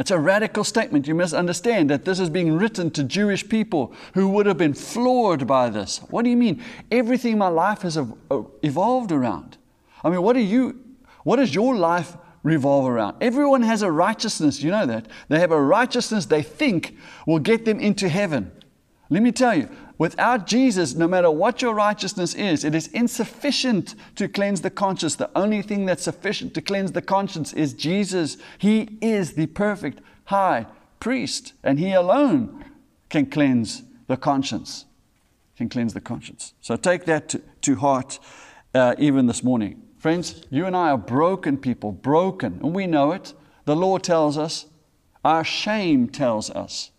it's 0.00 0.10
a 0.10 0.18
radical 0.18 0.64
statement. 0.64 1.06
You 1.06 1.14
must 1.14 1.34
understand 1.34 1.90
that 1.90 2.06
this 2.06 2.18
is 2.18 2.30
being 2.30 2.56
written 2.56 2.90
to 2.92 3.04
Jewish 3.04 3.46
people 3.46 3.92
who 4.14 4.28
would 4.28 4.46
have 4.46 4.56
been 4.56 4.72
floored 4.72 5.46
by 5.46 5.68
this. 5.68 5.98
What 6.08 6.24
do 6.24 6.30
you 6.30 6.38
mean? 6.38 6.64
Everything 6.90 7.36
my 7.36 7.48
life 7.48 7.82
has 7.82 7.98
uh, 7.98 8.06
evolved 8.62 9.12
around. 9.12 9.58
I 10.02 10.08
mean, 10.08 10.22
what 10.22 10.32
do 10.32 10.40
you, 10.40 10.80
what 11.22 11.36
does 11.36 11.54
your 11.54 11.76
life 11.76 12.16
revolve 12.42 12.88
around? 12.88 13.16
Everyone 13.20 13.60
has 13.60 13.82
a 13.82 13.92
righteousness, 13.92 14.62
you 14.62 14.70
know 14.70 14.86
that. 14.86 15.06
They 15.28 15.38
have 15.38 15.52
a 15.52 15.60
righteousness 15.60 16.24
they 16.24 16.42
think 16.42 16.96
will 17.26 17.38
get 17.38 17.66
them 17.66 17.78
into 17.78 18.08
heaven. 18.08 18.52
Let 19.10 19.22
me 19.22 19.32
tell 19.32 19.54
you, 19.54 19.68
Without 20.00 20.46
Jesus, 20.46 20.94
no 20.94 21.06
matter 21.06 21.30
what 21.30 21.60
your 21.60 21.74
righteousness 21.74 22.34
is, 22.34 22.64
it 22.64 22.74
is 22.74 22.86
insufficient 22.86 23.94
to 24.16 24.28
cleanse 24.28 24.62
the 24.62 24.70
conscience. 24.70 25.14
The 25.14 25.28
only 25.36 25.60
thing 25.60 25.84
that's 25.84 26.04
sufficient 26.04 26.54
to 26.54 26.62
cleanse 26.62 26.92
the 26.92 27.02
conscience 27.02 27.52
is 27.52 27.74
Jesus. 27.74 28.38
He 28.56 28.96
is 29.02 29.34
the 29.34 29.44
perfect 29.44 30.00
high 30.24 30.64
priest, 31.00 31.52
and 31.62 31.78
He 31.78 31.92
alone 31.92 32.64
can 33.10 33.26
cleanse 33.26 33.82
the 34.06 34.16
conscience. 34.16 34.86
Can 35.58 35.68
cleanse 35.68 35.92
the 35.92 36.00
conscience. 36.00 36.54
So 36.62 36.76
take 36.76 37.04
that 37.04 37.28
to, 37.28 37.42
to 37.60 37.76
heart 37.76 38.18
uh, 38.74 38.94
even 38.96 39.26
this 39.26 39.44
morning. 39.44 39.82
Friends, 39.98 40.44
you 40.48 40.64
and 40.64 40.74
I 40.74 40.92
are 40.92 40.96
broken 40.96 41.58
people, 41.58 41.92
broken, 41.92 42.58
and 42.62 42.74
we 42.74 42.86
know 42.86 43.12
it. 43.12 43.34
The 43.66 43.76
law 43.76 43.98
tells 43.98 44.38
us, 44.38 44.64
our 45.26 45.44
shame 45.44 46.08
tells 46.08 46.48
us. 46.48 46.90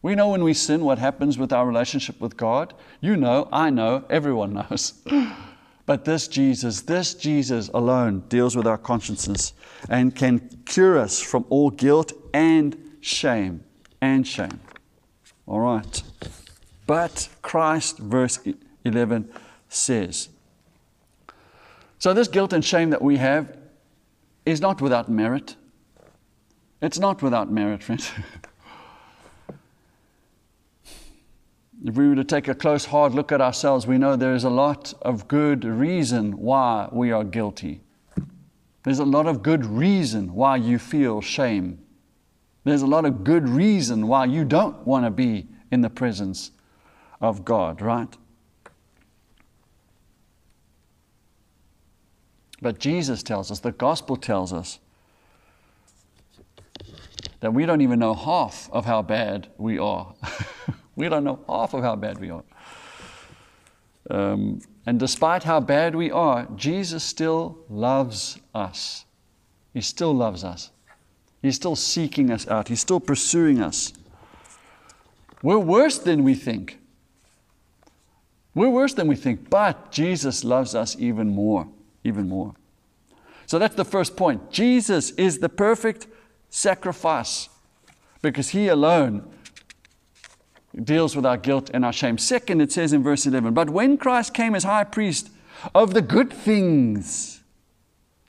We 0.00 0.14
know 0.14 0.28
when 0.28 0.44
we 0.44 0.54
sin 0.54 0.84
what 0.84 0.98
happens 0.98 1.38
with 1.38 1.52
our 1.52 1.66
relationship 1.66 2.20
with 2.20 2.36
God. 2.36 2.74
You 3.00 3.16
know, 3.16 3.48
I 3.52 3.70
know, 3.70 4.04
everyone 4.08 4.54
knows. 4.54 4.92
but 5.86 6.04
this 6.04 6.28
Jesus, 6.28 6.82
this 6.82 7.14
Jesus 7.14 7.68
alone 7.74 8.20
deals 8.28 8.56
with 8.56 8.66
our 8.66 8.78
consciences 8.78 9.54
and 9.88 10.14
can 10.14 10.62
cure 10.66 10.98
us 10.98 11.20
from 11.20 11.44
all 11.48 11.70
guilt 11.70 12.12
and 12.32 12.76
shame. 13.00 13.64
And 14.00 14.26
shame. 14.26 14.60
All 15.46 15.60
right. 15.60 16.02
But 16.86 17.28
Christ, 17.42 17.98
verse 17.98 18.38
11, 18.84 19.28
says, 19.68 20.28
So 21.98 22.14
this 22.14 22.28
guilt 22.28 22.52
and 22.52 22.64
shame 22.64 22.90
that 22.90 23.02
we 23.02 23.16
have 23.16 23.56
is 24.46 24.60
not 24.60 24.80
without 24.80 25.08
merit. 25.08 25.56
It's 26.80 26.98
not 27.00 27.20
without 27.20 27.50
merit, 27.50 27.82
friends. 27.82 28.10
If 31.84 31.94
we 31.94 32.08
were 32.08 32.16
to 32.16 32.24
take 32.24 32.48
a 32.48 32.54
close, 32.54 32.84
hard 32.86 33.14
look 33.14 33.30
at 33.30 33.40
ourselves, 33.40 33.86
we 33.86 33.98
know 33.98 34.16
there 34.16 34.34
is 34.34 34.44
a 34.44 34.50
lot 34.50 34.94
of 35.02 35.28
good 35.28 35.64
reason 35.64 36.36
why 36.38 36.88
we 36.90 37.12
are 37.12 37.22
guilty. 37.22 37.82
There's 38.82 38.98
a 38.98 39.04
lot 39.04 39.26
of 39.26 39.42
good 39.42 39.64
reason 39.64 40.34
why 40.34 40.56
you 40.56 40.78
feel 40.78 41.20
shame. 41.20 41.78
There's 42.64 42.82
a 42.82 42.86
lot 42.86 43.04
of 43.04 43.22
good 43.22 43.48
reason 43.48 44.08
why 44.08 44.24
you 44.24 44.44
don't 44.44 44.86
want 44.86 45.04
to 45.04 45.10
be 45.10 45.46
in 45.70 45.80
the 45.80 45.90
presence 45.90 46.50
of 47.20 47.44
God, 47.44 47.80
right? 47.80 48.16
But 52.60 52.80
Jesus 52.80 53.22
tells 53.22 53.50
us, 53.50 53.60
the 53.60 53.72
gospel 53.72 54.16
tells 54.16 54.52
us, 54.52 54.80
that 57.40 57.54
we 57.54 57.66
don't 57.66 57.82
even 57.82 58.00
know 58.00 58.14
half 58.14 58.68
of 58.72 58.84
how 58.84 59.00
bad 59.00 59.48
we 59.58 59.78
are. 59.78 60.12
We 60.98 61.08
don't 61.08 61.22
know 61.22 61.38
half 61.48 61.74
of 61.74 61.82
how 61.84 61.94
bad 61.94 62.18
we 62.18 62.30
are. 62.30 62.42
Um, 64.10 64.60
and 64.84 64.98
despite 64.98 65.44
how 65.44 65.60
bad 65.60 65.94
we 65.94 66.10
are, 66.10 66.48
Jesus 66.56 67.04
still 67.04 67.56
loves 67.70 68.40
us. 68.52 69.04
He 69.72 69.80
still 69.80 70.12
loves 70.12 70.42
us. 70.42 70.72
He's 71.40 71.54
still 71.54 71.76
seeking 71.76 72.32
us 72.32 72.48
out. 72.48 72.66
He's 72.66 72.80
still 72.80 72.98
pursuing 72.98 73.62
us. 73.62 73.92
We're 75.40 75.60
worse 75.60 75.98
than 75.98 76.24
we 76.24 76.34
think. 76.34 76.80
We're 78.56 78.68
worse 78.68 78.94
than 78.94 79.06
we 79.06 79.14
think, 79.14 79.48
but 79.48 79.92
Jesus 79.92 80.42
loves 80.42 80.74
us 80.74 80.96
even 80.98 81.28
more, 81.28 81.68
even 82.02 82.28
more. 82.28 82.54
So 83.46 83.60
that's 83.60 83.76
the 83.76 83.84
first 83.84 84.16
point. 84.16 84.50
Jesus 84.50 85.12
is 85.12 85.38
the 85.38 85.48
perfect 85.48 86.08
sacrifice 86.50 87.50
because 88.20 88.48
He 88.48 88.66
alone 88.66 89.30
deals 90.82 91.16
with 91.16 91.26
our 91.26 91.36
guilt 91.36 91.70
and 91.72 91.84
our 91.84 91.92
shame. 91.92 92.18
Second, 92.18 92.60
it 92.60 92.72
says 92.72 92.92
in 92.92 93.02
verse 93.02 93.26
11, 93.26 93.54
but 93.54 93.70
when 93.70 93.96
Christ 93.96 94.34
came 94.34 94.54
as 94.54 94.64
high 94.64 94.84
priest 94.84 95.30
of 95.74 95.94
the 95.94 96.02
good 96.02 96.32
things, 96.32 97.38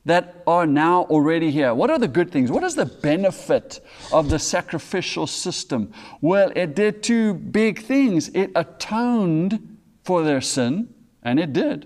that 0.06 0.42
are 0.48 0.66
now 0.66 1.04
already 1.04 1.52
here. 1.52 1.74
What 1.74 1.92
are 1.92 2.00
the 2.00 2.08
good 2.08 2.32
things? 2.32 2.52
What 2.52 2.64
is 2.64 2.76
the 2.76 2.86
benefit 2.86 3.80
of 4.12 4.30
the 4.30 4.40
sacrificial 4.40 5.28
system? 5.28 5.94
Well, 6.22 6.52
it 6.56 6.76
did 6.76 7.04
two 7.04 7.34
big 7.36 7.84
things. 7.84 8.30
It 8.30 8.52
atoned 8.56 9.78
for 10.04 10.24
their 10.24 10.42
sin, 10.42 10.94
and 11.22 11.40
it 11.40 11.54
did. 11.54 11.86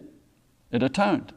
It 0.72 0.84
atoned. 0.84 1.34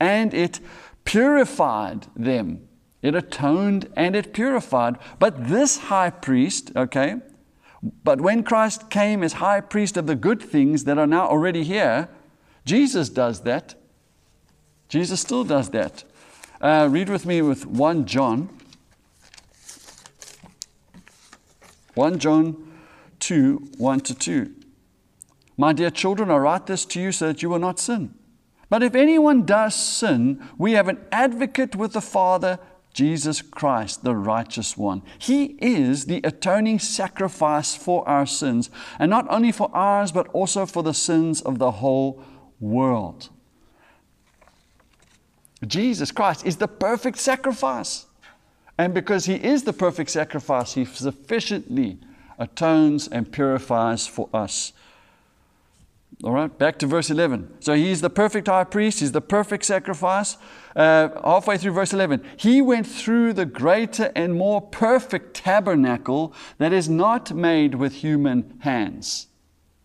And 0.00 0.32
it 0.32 0.60
purified 1.04 2.06
them. 2.16 2.68
It 3.02 3.14
atoned 3.14 3.90
and 3.94 4.16
it 4.16 4.32
purified. 4.32 4.96
But 5.18 5.48
this 5.48 5.76
high 5.76 6.08
priest, 6.08 6.72
okay, 6.74 7.16
but 8.02 8.20
when 8.20 8.42
Christ 8.42 8.88
came 8.88 9.22
as 9.22 9.34
high 9.34 9.60
priest 9.60 9.96
of 9.96 10.06
the 10.06 10.14
good 10.14 10.40
things 10.40 10.84
that 10.84 10.98
are 10.98 11.06
now 11.06 11.26
already 11.26 11.64
here, 11.64 12.08
Jesus 12.64 13.10
does 13.10 13.42
that. 13.42 13.74
Jesus 14.88 15.20
still 15.20 15.44
does 15.44 15.70
that. 15.70 16.04
Uh, 16.60 16.88
read 16.90 17.10
with 17.10 17.26
me 17.26 17.42
with 17.42 17.66
1 17.66 18.06
John. 18.06 18.48
1 21.94 22.18
John 22.18 22.72
2 23.20 23.68
1 23.76 24.00
to 24.00 24.14
2. 24.14 24.54
My 25.56 25.72
dear 25.72 25.90
children, 25.90 26.30
I 26.30 26.36
write 26.36 26.66
this 26.66 26.84
to 26.86 27.00
you 27.00 27.12
so 27.12 27.28
that 27.28 27.42
you 27.42 27.50
will 27.50 27.58
not 27.58 27.78
sin. 27.78 28.14
But 28.70 28.82
if 28.82 28.94
anyone 28.94 29.44
does 29.44 29.74
sin, 29.74 30.42
we 30.58 30.72
have 30.72 30.88
an 30.88 30.98
advocate 31.12 31.76
with 31.76 31.92
the 31.92 32.00
Father, 32.00 32.58
Jesus 32.94 33.42
Christ, 33.42 34.04
the 34.04 34.14
righteous 34.14 34.76
one. 34.76 35.02
He 35.18 35.56
is 35.60 36.06
the 36.06 36.20
atoning 36.22 36.78
sacrifice 36.78 37.74
for 37.74 38.08
our 38.08 38.24
sins, 38.24 38.70
and 38.98 39.10
not 39.10 39.26
only 39.28 39.50
for 39.50 39.68
ours, 39.74 40.12
but 40.12 40.28
also 40.28 40.64
for 40.64 40.82
the 40.84 40.94
sins 40.94 41.42
of 41.42 41.58
the 41.58 41.72
whole 41.72 42.22
world. 42.60 43.28
Jesus 45.66 46.12
Christ 46.12 46.46
is 46.46 46.56
the 46.56 46.68
perfect 46.68 47.18
sacrifice. 47.18 48.06
And 48.78 48.94
because 48.94 49.24
He 49.24 49.34
is 49.34 49.64
the 49.64 49.72
perfect 49.72 50.10
sacrifice, 50.10 50.74
He 50.74 50.84
sufficiently 50.84 51.98
atones 52.38 53.08
and 53.08 53.30
purifies 53.30 54.06
for 54.06 54.28
us. 54.32 54.72
All 56.24 56.32
right, 56.32 56.58
back 56.58 56.78
to 56.78 56.86
verse 56.86 57.10
11. 57.10 57.56
So 57.60 57.74
he's 57.74 58.00
the 58.00 58.08
perfect 58.08 58.46
high 58.46 58.64
priest, 58.64 59.00
he's 59.00 59.12
the 59.12 59.20
perfect 59.20 59.62
sacrifice. 59.66 60.38
Uh, 60.74 61.10
halfway 61.22 61.58
through 61.58 61.72
verse 61.72 61.92
11, 61.92 62.24
he 62.38 62.62
went 62.62 62.86
through 62.86 63.34
the 63.34 63.44
greater 63.44 64.10
and 64.16 64.32
more 64.32 64.62
perfect 64.62 65.34
tabernacle 65.34 66.34
that 66.56 66.72
is 66.72 66.88
not 66.88 67.32
made 67.34 67.74
with 67.74 67.96
human 67.96 68.56
hands. 68.60 69.26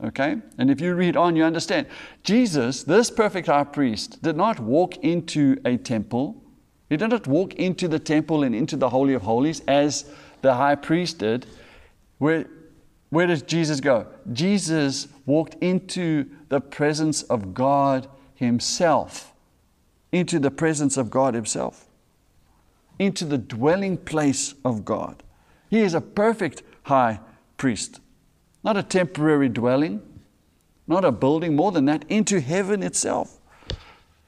Okay? 0.02 0.38
And 0.58 0.72
if 0.72 0.80
you 0.80 0.96
read 0.96 1.18
on, 1.18 1.36
you 1.36 1.44
understand. 1.44 1.88
Jesus, 2.24 2.84
this 2.84 3.12
perfect 3.12 3.48
high 3.48 3.66
priest, 3.66 4.22
did 4.22 4.38
not 4.38 4.62
walk 4.62 4.96
into 5.04 5.58
a 5.66 5.76
temple. 5.76 6.42
He 6.88 6.96
did 6.96 7.10
not 7.10 7.28
walk 7.28 7.56
into 7.56 7.90
the 7.90 8.00
temple 8.00 8.44
and 8.44 8.56
into 8.56 8.78
the 8.78 8.90
Holy 8.90 9.14
of 9.14 9.24
Holies 9.24 9.62
as 9.68 10.10
the 10.42 10.54
high 10.54 10.76
priest 10.76 11.18
did. 11.18 11.48
Where, 12.18 12.46
where 13.10 13.28
does 13.28 13.42
Jesus 13.42 13.80
go? 13.80 14.08
Jesus 14.32 15.08
walked 15.26 15.56
into 15.62 16.30
the 16.50 16.62
presence 16.62 17.24
of 17.24 17.54
God 17.54 18.08
Himself. 18.36 19.34
Into 20.12 20.40
the 20.40 20.52
presence 20.52 20.98
of 20.98 21.10
God 21.10 21.34
Himself. 21.34 21.88
Into 22.98 23.26
the 23.26 23.38
dwelling 23.38 23.98
place 23.98 24.54
of 24.64 24.86
God. 24.86 25.24
He 25.70 25.80
is 25.80 25.94
a 25.94 26.02
perfect 26.02 26.64
high 26.84 27.20
priest. 27.58 28.00
Not 28.64 28.78
a 28.78 28.84
temporary 28.84 29.50
dwelling, 29.50 30.02
not 30.88 31.06
a 31.06 31.12
building, 31.12 31.56
more 31.56 31.72
than 31.72 31.86
that, 31.86 32.04
into 32.10 32.40
heaven 32.40 32.84
itself. 32.84 33.40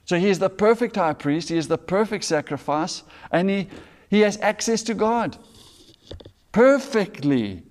So 0.06 0.20
he 0.20 0.30
is 0.30 0.40
the 0.40 0.50
perfect 0.50 0.96
high 0.96 1.14
priest, 1.14 1.50
he 1.50 1.58
is 1.58 1.68
the 1.68 1.78
perfect 1.78 2.24
sacrifice, 2.24 3.04
and 3.32 3.50
he, 3.50 3.68
he 4.10 4.22
has 4.22 4.38
access 4.42 4.84
to 4.84 4.94
God 4.94 5.38
perfectly, 6.52 7.64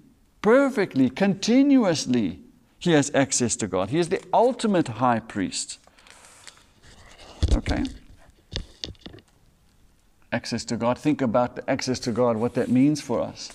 perfectly, 0.42 1.10
continuously. 1.10 2.40
He 2.78 2.92
has 2.92 3.10
access 3.14 3.56
to 3.56 3.66
God. 3.66 3.90
He 3.90 3.98
is 3.98 4.08
the 4.08 4.22
ultimate 4.32 4.88
high 4.88 5.20
priest. 5.20 5.78
Okay? 7.52 7.84
Access 10.32 10.64
to 10.66 10.76
God. 10.76 10.98
Think 10.98 11.20
about 11.20 11.56
the 11.56 11.70
access 11.70 11.98
to 12.00 12.12
God, 12.12 12.36
what 12.36 12.54
that 12.54 12.68
means 12.68 13.00
for 13.00 13.20
us 13.20 13.50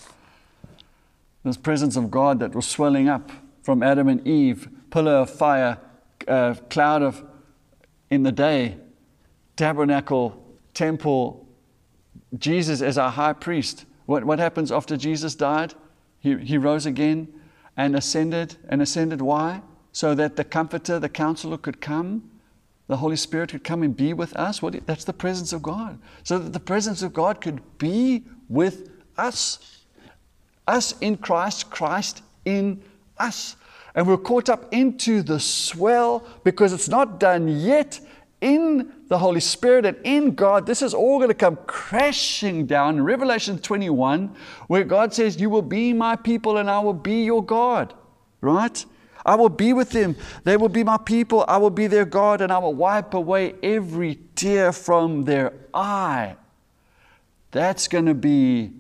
this 1.46 1.58
presence 1.58 1.96
of 1.96 2.10
God 2.10 2.40
that 2.40 2.56
was 2.56 2.68
swelling 2.68 3.08
up 3.08 3.32
from 3.62 3.84
Adam 3.84 4.08
and 4.08 4.28
Eve, 4.28 4.68
pillar 4.90 5.14
of 5.14 5.30
fire, 5.30 5.78
uh, 6.28 6.56
cloud 6.70 7.04
of 7.04 7.24
in 8.10 8.24
the 8.24 8.32
day, 8.32 8.78
tabernacle, 9.56 10.44
temple, 10.74 11.48
Jesus 12.38 12.82
as 12.82 12.98
our 12.98 13.12
high 13.12 13.34
priest. 13.34 13.86
What, 14.08 14.24
what 14.24 14.40
happens 14.40 14.72
after 14.72 14.98
Jesus 14.98 15.36
died? 15.36 15.74
He, 16.26 16.38
he 16.40 16.58
rose 16.58 16.86
again 16.86 17.28
and 17.78 17.96
ascended. 17.96 18.56
And 18.68 18.82
ascended 18.82 19.22
why? 19.22 19.62
So 19.92 20.16
that 20.16 20.36
the 20.36 20.44
Comforter, 20.44 21.00
the 21.00 21.10
Counselor 21.10 21.58
could 21.58 21.80
come, 21.80 22.30
the 22.88 22.98
Holy 22.98 23.16
Spirit 23.16 23.52
could 23.52 23.64
come 23.64 23.84
and 23.84 23.96
be 23.96 24.14
with 24.14 24.36
us. 24.36 24.62
What, 24.62 24.86
that's 24.88 25.06
the 25.06 25.14
presence 25.14 25.54
of 25.54 25.62
God. 25.62 26.00
So 26.24 26.40
that 26.40 26.52
the 26.54 26.60
presence 26.60 27.04
of 27.04 27.14
God 27.14 27.42
could 27.42 27.62
be 27.78 28.24
with 28.50 28.90
us 29.18 29.76
us 30.68 30.96
in 31.00 31.18
Christ, 31.18 31.70
Christ 31.70 32.24
in 32.44 32.82
us. 33.18 33.56
And 33.94 34.08
we're 34.08 34.18
caught 34.18 34.50
up 34.50 34.74
into 34.74 35.22
the 35.22 35.40
swell 35.40 36.26
because 36.44 36.74
it's 36.74 36.90
not 36.90 37.20
done 37.20 37.48
yet 37.48 38.00
in 38.42 38.92
the 39.08 39.18
Holy 39.18 39.40
Spirit 39.40 39.86
and 39.86 39.98
in 40.04 40.34
God. 40.34 40.66
This 40.66 40.82
is 40.82 40.94
all 40.94 41.18
going 41.18 41.30
to 41.30 41.36
come 41.36 41.58
crashing 41.68 42.66
down 42.66 42.98
in 42.98 43.04
Revelation 43.04 43.60
21, 43.60 44.36
where 44.68 44.84
God 44.84 45.14
says, 45.14 45.40
You 45.40 45.50
will 45.50 45.62
be 45.62 45.94
my 45.94 46.16
people 46.16 46.58
and 46.58 46.70
I 46.70 46.80
will 46.80 46.94
be 46.94 47.24
your 47.24 47.44
God. 47.44 47.94
Right? 48.42 48.86
I 49.26 49.36
will 49.36 49.50
be 49.50 49.74
with 49.74 49.90
them. 49.90 50.16
They 50.44 50.56
will 50.56 50.70
be 50.70 50.84
my 50.84 50.98
people. 50.98 51.46
I 51.48 51.58
will 51.58 51.72
be 51.72 51.88
their 51.88 52.06
God 52.06 52.42
and 52.42 52.52
I 52.52 52.60
will 52.60 52.76
wipe 52.76 53.14
away 53.14 53.56
every 53.64 54.20
tear 54.36 54.72
from 54.72 55.24
their 55.24 55.54
eye. 55.74 56.36
That's 57.52 57.88
going 57.88 58.06
to 58.06 58.14
be 58.14 58.72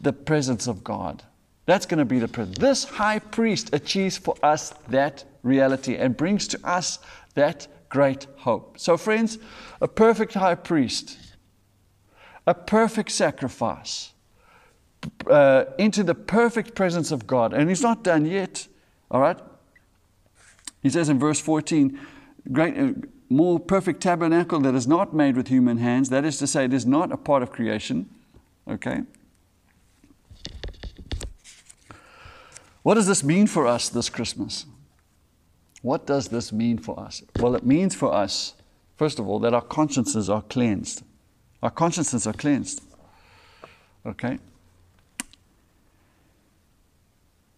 the 0.00 0.12
presence 0.12 0.66
of 0.66 0.82
God. 0.82 1.22
That's 1.66 1.86
going 1.86 1.98
to 1.98 2.04
be 2.04 2.18
the 2.18 2.28
presence. 2.28 2.58
This 2.58 2.84
high 2.84 3.18
priest 3.18 3.70
achieves 3.72 4.16
for 4.16 4.34
us 4.42 4.70
that 4.88 5.24
reality 5.42 5.96
and 5.96 6.16
brings 6.16 6.48
to 6.48 6.60
us 6.64 6.98
that 7.34 7.66
great 7.92 8.26
hope. 8.38 8.80
So, 8.80 8.96
friends, 8.96 9.38
a 9.78 9.86
perfect 9.86 10.32
high 10.32 10.54
priest, 10.54 11.18
a 12.46 12.54
perfect 12.54 13.10
sacrifice, 13.10 14.14
uh, 15.26 15.64
into 15.78 16.02
the 16.02 16.14
perfect 16.14 16.74
presence 16.74 17.12
of 17.12 17.26
God. 17.26 17.52
And 17.52 17.68
he's 17.68 17.82
not 17.82 18.02
done 18.02 18.24
yet, 18.24 18.66
all 19.10 19.20
right? 19.20 19.38
He 20.82 20.88
says 20.88 21.10
in 21.10 21.18
verse 21.18 21.38
14, 21.38 22.00
great, 22.50 22.78
uh, 22.78 22.92
more 23.28 23.60
perfect 23.60 24.00
tabernacle 24.00 24.60
that 24.60 24.74
is 24.74 24.86
not 24.86 25.14
made 25.14 25.36
with 25.36 25.48
human 25.48 25.76
hands. 25.76 26.08
That 26.08 26.24
is 26.24 26.38
to 26.38 26.46
say, 26.46 26.64
it 26.64 26.72
is 26.72 26.86
not 26.86 27.12
a 27.12 27.18
part 27.18 27.42
of 27.42 27.52
creation, 27.52 28.08
okay? 28.66 29.02
What 32.82 32.94
does 32.94 33.06
this 33.06 33.22
mean 33.22 33.46
for 33.46 33.66
us 33.66 33.90
this 33.90 34.08
Christmas? 34.08 34.64
What 35.82 36.06
does 36.06 36.28
this 36.28 36.52
mean 36.52 36.78
for 36.78 36.98
us? 36.98 37.22
Well, 37.38 37.54
it 37.56 37.66
means 37.66 37.94
for 37.94 38.14
us, 38.14 38.54
first 38.96 39.18
of 39.18 39.28
all, 39.28 39.40
that 39.40 39.52
our 39.52 39.62
consciences 39.62 40.30
are 40.30 40.42
cleansed. 40.42 41.02
Our 41.62 41.70
consciences 41.70 42.26
are 42.26 42.32
cleansed. 42.32 42.82
Okay? 44.06 44.38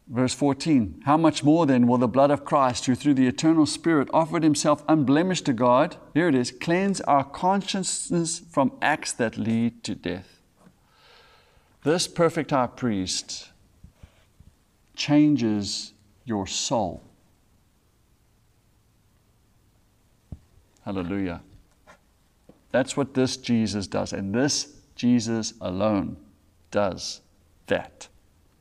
Verse 0.08 0.34
14 0.34 1.02
How 1.04 1.16
much 1.16 1.44
more 1.44 1.66
then 1.66 1.86
will 1.86 1.98
the 1.98 2.08
blood 2.08 2.30
of 2.30 2.44
Christ, 2.44 2.86
who 2.86 2.94
through 2.94 3.14
the 3.14 3.26
eternal 3.26 3.66
Spirit 3.66 4.08
offered 4.12 4.42
himself 4.42 4.82
unblemished 4.88 5.46
to 5.46 5.52
God, 5.52 5.96
here 6.14 6.28
it 6.28 6.34
is, 6.34 6.50
cleanse 6.50 7.00
our 7.02 7.24
consciences 7.24 8.42
from 8.50 8.72
acts 8.82 9.12
that 9.12 9.36
lead 9.36 9.82
to 9.84 9.94
death? 9.94 10.40
This 11.82 12.08
perfect 12.08 12.50
high 12.50 12.68
priest 12.68 13.50
changes 14.96 15.92
your 16.24 16.46
soul. 16.46 17.02
Hallelujah. 20.84 21.40
That's 22.70 22.96
what 22.96 23.14
this 23.14 23.36
Jesus 23.36 23.86
does. 23.86 24.12
And 24.12 24.34
this 24.34 24.80
Jesus 24.96 25.54
alone 25.60 26.16
does 26.70 27.20
that. 27.66 28.08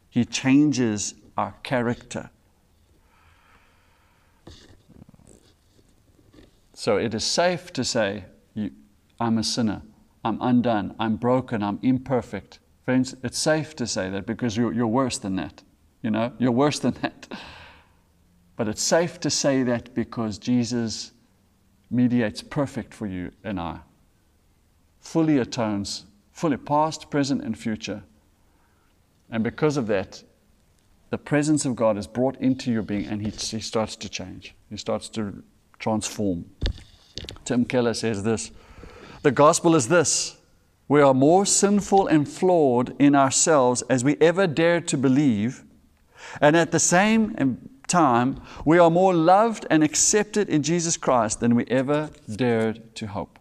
He 0.10 0.24
changes 0.24 1.16
our 1.38 1.56
character. 1.64 2.30
So 6.74 6.98
it 6.98 7.14
is 7.14 7.24
safe 7.24 7.74
to 7.74 7.84
say, 7.84 8.26
I'm 9.20 9.38
a 9.38 9.44
sinner. 9.44 9.82
I'm 10.24 10.38
undone. 10.42 10.96
I'm 11.00 11.16
broken. 11.16 11.64
I'm 11.64 11.80
imperfect. 11.82 12.60
Friends, 12.86 13.16
it's 13.24 13.38
safe 13.38 13.76
to 13.78 13.88
say 13.88 14.10
that 14.10 14.26
because 14.26 14.56
you're, 14.58 14.74
you're 14.74 14.88
worse 14.88 15.18
than 15.18 15.36
that. 15.38 15.64
You 16.02 16.12
know, 16.12 16.34
you're 16.38 16.52
worse 16.52 16.80
than 16.80 16.94
that. 17.02 17.28
But 18.56 18.68
it's 18.68 18.84
safe 18.84 19.20
to 19.22 19.30
say 19.30 19.64
that 19.64 19.96
because 19.96 20.38
Jesus 20.38 21.13
mediates 21.94 22.42
perfect 22.42 22.94
for 22.94 23.06
you 23.06 23.32
and 23.44 23.60
I. 23.60 23.80
fully 25.00 25.38
atones, 25.38 26.06
fully 26.32 26.58
past, 26.58 27.10
present, 27.10 27.44
and 27.44 27.58
future. 27.58 28.04
And 29.30 29.44
because 29.44 29.76
of 29.76 29.88
that, 29.88 30.24
the 31.10 31.18
presence 31.18 31.66
of 31.66 31.76
God 31.76 31.98
is 31.98 32.08
brought 32.08 32.38
into 32.38 32.72
your 32.72 32.84
being 32.84 33.06
and 33.06 33.22
he, 33.22 33.30
he 33.30 33.60
starts 33.60 33.96
to 33.98 34.10
change. 34.10 34.56
He 34.70 34.78
starts 34.78 35.10
to 35.10 35.44
transform. 35.78 36.46
Tim 37.46 37.66
Keller 37.66 37.94
says 37.94 38.24
this 38.24 38.52
The 39.22 39.32
gospel 39.32 39.76
is 39.76 39.90
this 39.90 40.38
we 40.88 41.02
are 41.02 41.14
more 41.14 41.46
sinful 41.46 42.08
and 42.08 42.28
flawed 42.28 42.96
in 43.00 43.16
ourselves 43.16 43.82
as 43.84 44.04
we 44.04 44.18
ever 44.20 44.48
dared 44.48 44.88
to 44.90 44.98
believe, 44.98 45.64
and 46.42 46.56
at 46.56 46.72
the 46.72 46.80
same 46.80 47.36
time, 47.94 48.42
we 48.66 48.80
are 48.80 48.90
more 48.90 49.14
loved 49.14 49.68
and 49.70 49.84
accepted 49.84 50.50
in 50.50 50.64
Jesus 50.64 50.98
Christ 50.98 51.40
than 51.40 51.54
we 51.54 51.64
ever 51.66 52.10
dared 52.28 52.96
to 52.96 53.06
hope. 53.06 53.38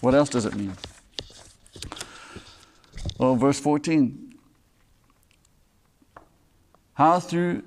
What 0.00 0.14
else 0.14 0.30
does 0.30 0.46
it 0.46 0.54
mean? 0.54 0.74
Well, 3.18 3.34
verse 3.34 3.58
14. 3.58 4.34
How 6.94 7.18
through 7.18 7.62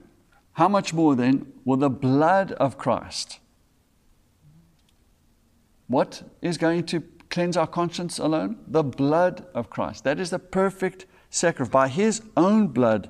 how 0.54 0.70
much 0.70 0.94
more 0.94 1.16
then 1.16 1.52
will 1.66 1.78
the 1.78 1.90
blood 1.90 2.54
of 2.54 2.78
Christ 2.78 3.40
what 5.88 6.24
is 6.42 6.58
going 6.58 6.86
to 6.86 7.04
cleanse 7.30 7.58
our 7.58 7.68
conscience 7.68 8.20
alone? 8.20 8.58
The 8.68 8.84
blood 8.84 9.46
of 9.54 9.70
Christ. 9.70 10.06
That 10.06 10.20
is 10.20 10.30
the 10.30 10.40
perfect 10.40 11.06
sacrifice. 11.30 11.72
By 11.72 11.88
his 11.90 12.22
own 12.38 12.68
blood 12.68 13.10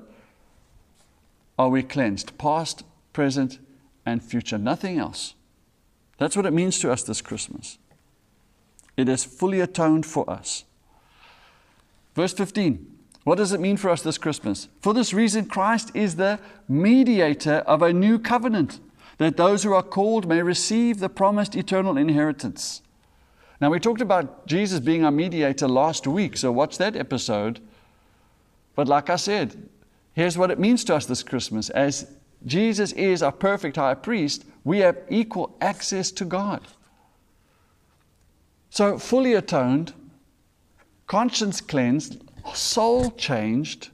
are 1.58 1.68
we 1.68 1.82
cleansed, 1.82 2.36
past, 2.38 2.84
present, 3.12 3.58
and 4.04 4.22
future. 4.22 4.58
Nothing 4.58 4.98
else. 4.98 5.34
That's 6.18 6.36
what 6.36 6.46
it 6.46 6.52
means 6.52 6.78
to 6.80 6.90
us 6.90 7.02
this 7.02 7.20
Christmas. 7.20 7.78
It 8.96 9.08
is 9.08 9.24
fully 9.24 9.60
atoned 9.60 10.06
for 10.06 10.28
us. 10.30 10.64
Verse 12.14 12.32
15. 12.32 12.94
What 13.24 13.38
does 13.38 13.52
it 13.52 13.60
mean 13.60 13.76
for 13.76 13.90
us 13.90 14.02
this 14.02 14.18
Christmas? 14.18 14.68
For 14.80 14.94
this 14.94 15.12
reason, 15.12 15.46
Christ 15.46 15.90
is 15.94 16.14
the 16.14 16.38
mediator 16.68 17.56
of 17.66 17.82
a 17.82 17.92
new 17.92 18.18
covenant, 18.18 18.78
that 19.18 19.36
those 19.36 19.64
who 19.64 19.72
are 19.72 19.82
called 19.82 20.28
may 20.28 20.42
receive 20.42 21.00
the 21.00 21.08
promised 21.08 21.56
eternal 21.56 21.96
inheritance. 21.96 22.82
Now, 23.60 23.70
we 23.70 23.80
talked 23.80 24.00
about 24.00 24.46
Jesus 24.46 24.80
being 24.80 25.04
our 25.04 25.10
mediator 25.10 25.66
last 25.66 26.06
week, 26.06 26.36
so 26.36 26.52
watch 26.52 26.78
that 26.78 26.94
episode. 26.94 27.60
But 28.74 28.86
like 28.86 29.10
I 29.10 29.16
said, 29.16 29.68
here's 30.16 30.36
what 30.36 30.50
it 30.50 30.58
means 30.58 30.82
to 30.84 30.96
us 30.96 31.06
this 31.06 31.22
Christmas. 31.22 31.70
As 31.70 32.10
Jesus 32.44 32.90
is 32.92 33.22
our 33.22 33.30
perfect 33.30 33.76
high 33.76 33.94
priest, 33.94 34.44
we 34.64 34.78
have 34.80 34.96
equal 35.08 35.56
access 35.60 36.10
to 36.10 36.24
God. 36.24 36.60
So, 38.70 38.98
fully 38.98 39.34
atoned, 39.34 39.92
conscience 41.06 41.60
cleansed, 41.60 42.20
soul 42.52 43.12
changed, 43.12 43.90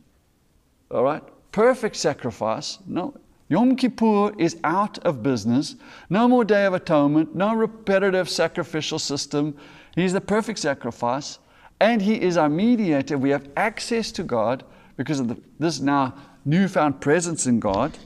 all 0.90 1.04
right? 1.04 1.22
Perfect 1.52 1.96
sacrifice. 1.96 2.78
No, 2.86 3.14
Yom 3.48 3.76
Kippur 3.76 4.32
is 4.38 4.56
out 4.64 4.98
of 5.00 5.22
business. 5.22 5.76
No 6.08 6.26
more 6.26 6.44
Day 6.44 6.64
of 6.64 6.72
Atonement, 6.72 7.34
no 7.34 7.54
repetitive 7.54 8.30
sacrificial 8.30 8.98
system. 8.98 9.54
He's 9.94 10.14
the 10.14 10.22
perfect 10.22 10.58
sacrifice, 10.58 11.38
and 11.78 12.00
He 12.00 12.20
is 12.20 12.38
our 12.38 12.48
mediator. 12.48 13.18
We 13.18 13.28
have 13.30 13.48
access 13.56 14.10
to 14.12 14.22
God 14.22 14.64
because 14.96 15.20
of 15.20 15.28
the, 15.28 15.40
this 15.58 15.80
now 15.80 16.14
newfound 16.44 17.00
presence 17.00 17.46
in 17.46 17.60
God. 17.60 17.96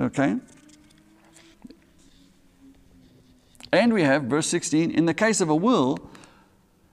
Okay? 0.00 0.36
And 3.72 3.92
we 3.92 4.02
have, 4.02 4.24
verse 4.24 4.46
16, 4.46 4.90
in 4.90 5.06
the 5.06 5.14
case 5.14 5.40
of 5.40 5.48
a 5.48 5.54
will, 5.54 5.98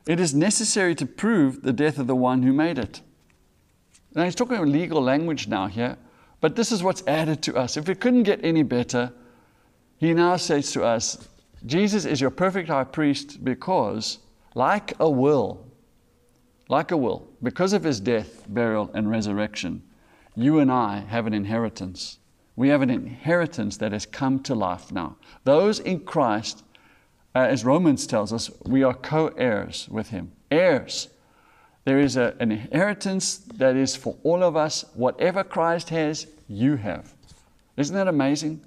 it 0.08 0.20
is 0.20 0.36
necessary 0.36 0.94
to 0.96 1.06
prove 1.06 1.62
the 1.62 1.74
death 1.74 1.98
of 1.98 2.08
the 2.08 2.16
one 2.16 2.44
who 2.44 2.54
made 2.54 2.78
it. 2.78 3.02
Now, 4.14 4.24
he's 4.24 4.36
talking 4.36 4.56
about 4.56 4.68
legal 4.68 5.02
language 5.02 5.48
now 5.48 5.68
here, 5.68 5.98
but 6.42 6.56
this 6.56 6.72
is 6.72 6.84
what's 6.84 7.04
added 7.08 7.42
to 7.44 7.56
us. 7.56 7.76
If 7.76 7.90
it 7.90 8.00
couldn't 8.00 8.24
get 8.24 8.44
any 8.44 8.64
better, 8.64 9.12
he 9.98 10.14
now 10.14 10.36
says 10.38 10.72
to 10.74 10.84
us, 10.84 11.28
Jesus 11.66 12.06
is 12.06 12.22
your 12.22 12.30
perfect 12.30 12.70
high 12.70 12.84
priest 12.84 13.44
because, 13.44 14.20
like 14.54 14.94
a 15.00 15.10
will, 15.10 15.66
like 16.68 16.92
a 16.92 16.98
will, 16.98 17.28
because 17.44 17.74
of 17.74 17.84
his 17.84 18.00
death, 18.00 18.46
burial, 18.48 18.90
and 18.94 19.10
resurrection, 19.10 19.84
you 20.36 20.60
and 20.60 20.72
I 20.72 21.00
have 21.00 21.28
an 21.28 21.34
inheritance. 21.34 22.20
We 22.56 22.70
have 22.70 22.82
an 22.82 22.90
inheritance 22.90 23.78
that 23.78 23.92
has 23.92 24.06
come 24.06 24.42
to 24.44 24.56
life 24.56 24.92
now. 24.92 25.18
Those 25.44 25.80
in 25.80 26.02
Christ 26.02 26.64
uh, 27.36 27.40
as 27.40 27.66
Romans 27.66 28.08
tells 28.08 28.32
us, 28.32 28.50
we 28.64 28.82
are 28.82 28.94
co 28.94 29.28
heirs 29.28 29.90
with 29.92 30.10
him. 30.10 30.32
Heirs. 30.50 31.10
There 31.84 32.00
is 32.00 32.16
a, 32.16 32.34
an 32.40 32.52
inheritance 32.52 33.38
that 33.58 33.76
is 33.76 33.96
for 33.96 34.16
all 34.24 34.42
of 34.42 34.56
us. 34.56 34.86
Whatever 34.94 35.44
Christ 35.44 35.90
has, 35.90 36.28
you 36.48 36.78
have. 36.78 37.14
Isn't 37.76 37.96
that 37.96 38.08
amazing? 38.08 38.62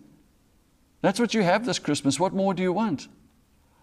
That's 1.00 1.18
what 1.18 1.32
you 1.32 1.42
have 1.42 1.64
this 1.64 1.78
Christmas. 1.78 2.20
What 2.20 2.34
more 2.34 2.52
do 2.52 2.62
you 2.62 2.72
want? 2.72 3.08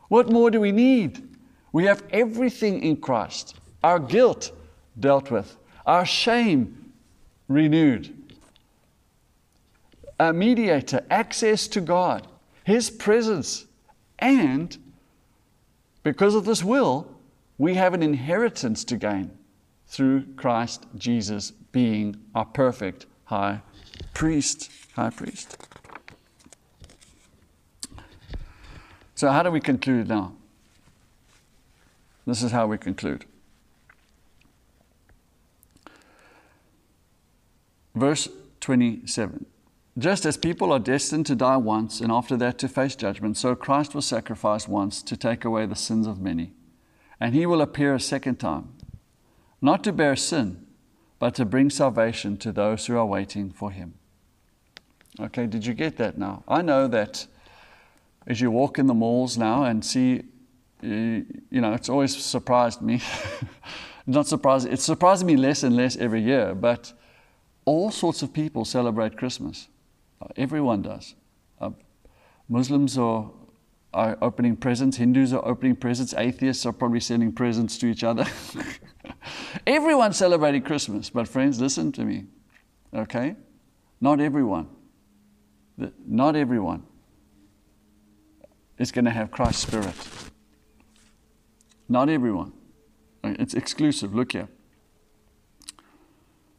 What 0.07 0.29
more 0.31 0.51
do 0.51 0.61
we 0.61 0.71
need? 0.71 1.35
We 1.71 1.85
have 1.85 2.03
everything 2.11 2.83
in 2.83 2.97
Christ 2.97 3.55
our 3.85 3.99
guilt 3.99 4.51
dealt 4.99 5.29
with, 5.29 5.57
our 5.85 6.07
shame 6.07 6.91
renewed, 7.47 8.11
a 10.19 10.33
mediator, 10.33 11.05
access 11.11 11.67
to 11.67 11.81
God, 11.81 12.27
His 12.63 12.89
presence 12.89 13.67
and 14.17 14.75
because 16.01 16.33
of 16.33 16.45
this 16.45 16.63
will, 16.63 17.07
we 17.59 17.75
have 17.75 17.93
an 17.93 18.01
inheritance 18.01 18.83
to 18.85 18.97
gain 18.97 19.29
through 19.85 20.25
Christ 20.35 20.87
Jesus 20.97 21.51
being 21.51 22.15
our 22.33 22.45
perfect 22.45 23.05
high 23.25 23.61
priest. 24.15 24.71
High 24.95 25.11
priest. 25.11 25.57
So, 29.13 29.29
how 29.29 29.43
do 29.43 29.51
we 29.51 29.59
conclude 29.59 30.07
now? 30.07 30.33
This 32.25 32.41
is 32.41 32.51
how 32.51 32.65
we 32.65 32.79
conclude. 32.79 33.25
Verse 37.95 38.27
27 38.59 39.45
just 39.97 40.25
as 40.25 40.35
people 40.35 40.73
are 40.73 40.79
destined 40.79 41.25
to 41.27 41.35
die 41.35 41.55
once 41.55 42.01
and 42.01 42.11
after 42.11 42.35
that 42.35 42.57
to 42.57 42.67
face 42.67 42.97
judgment, 42.97 43.37
so 43.37 43.55
Christ 43.55 43.95
was 43.95 44.05
sacrificed 44.05 44.67
once 44.67 45.01
to 45.01 45.15
take 45.15 45.45
away 45.45 45.65
the 45.65 45.75
sins 45.75 46.05
of 46.05 46.19
many. 46.19 46.51
And 47.17 47.33
he 47.33 47.45
will 47.45 47.61
appear 47.61 47.95
a 47.95 47.99
second 47.99 48.35
time, 48.35 48.73
not 49.61 49.85
to 49.85 49.93
bear 49.93 50.17
sin, 50.17 50.65
but 51.17 51.33
to 51.35 51.45
bring 51.45 51.69
salvation 51.69 52.35
to 52.37 52.51
those 52.51 52.85
who 52.85 52.97
are 52.97 53.05
waiting 53.05 53.51
for 53.51 53.71
him. 53.71 53.93
Okay, 55.17 55.47
did 55.47 55.65
you 55.65 55.73
get 55.73 55.95
that 55.95 56.17
now? 56.17 56.43
I 56.45 56.61
know 56.61 56.89
that 56.89 57.25
as 58.27 58.41
you 58.41 58.51
walk 58.51 58.77
in 58.77 58.87
the 58.87 58.93
malls 58.93 59.37
now 59.37 59.63
and 59.63 59.83
see, 59.85 60.23
you 60.81 61.25
know, 61.51 61.71
it's 61.71 61.87
always 61.87 62.17
surprised 62.17 62.81
me. 62.81 63.01
Not 64.05 64.27
surprised, 64.27 64.67
it's 64.67 64.83
surprising 64.83 65.25
me 65.25 65.37
less 65.37 65.63
and 65.63 65.73
less 65.77 65.95
every 65.95 66.21
year, 66.21 66.53
but 66.53 66.91
all 67.65 67.91
sorts 67.91 68.21
of 68.21 68.31
people 68.31 68.63
celebrate 68.63 69.17
Christmas. 69.17 69.67
Everyone 70.37 70.81
does. 70.81 71.15
Uh, 71.59 71.71
Muslims 72.47 72.97
are, 72.97 73.31
are 73.93 74.17
opening 74.21 74.55
presents, 74.55 74.97
Hindus 74.97 75.33
are 75.33 75.45
opening 75.45 75.75
presents, 75.75 76.13
atheists 76.13 76.65
are 76.65 76.73
probably 76.73 76.99
sending 76.99 77.31
presents 77.31 77.77
to 77.79 77.87
each 77.87 78.03
other. 78.03 78.25
Everyone's 79.67 80.17
celebrating 80.17 80.61
Christmas, 80.61 81.09
but 81.09 81.27
friends, 81.27 81.59
listen 81.59 81.91
to 81.93 82.05
me, 82.05 82.25
okay? 82.93 83.35
Not 83.99 84.19
everyone. 84.19 84.69
Not 86.05 86.35
everyone 86.35 86.83
is 88.77 88.91
going 88.91 89.05
to 89.05 89.11
have 89.11 89.31
Christ's 89.31 89.63
Spirit. 89.63 89.95
Not 91.87 92.09
everyone. 92.09 92.53
It's 93.23 93.53
exclusive. 93.53 94.13
Look 94.13 94.33
here. 94.33 94.47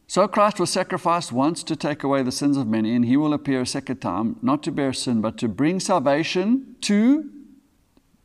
So 0.09 0.29
Christ 0.29 0.61
was 0.61 0.71
sacrificed 0.71 1.33
once 1.33 1.63
to 1.65 1.75
take 1.75 2.03
away 2.03 2.23
the 2.23 2.33
sins 2.33 2.57
of 2.57 2.67
many, 2.67 2.95
and 2.95 3.05
he 3.05 3.17
will 3.17 3.35
appear 3.35 3.63
a 3.63 3.67
second 3.67 3.99
time, 3.99 4.37
not 4.41 4.63
to 4.63 4.71
bear 4.71 4.93
sin, 4.93 5.21
but 5.21 5.37
to 5.39 5.49
bring 5.49 5.81
salvation 5.81 6.77
to 6.83 7.29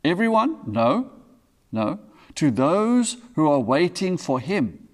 everyone? 0.03 0.59
No, 0.65 1.11
no. 1.71 1.99
To 2.35 2.51
those 2.51 3.17
who 3.35 3.49
are 3.49 3.59
waiting 3.59 4.17
for 4.17 4.39
him. 4.39 4.87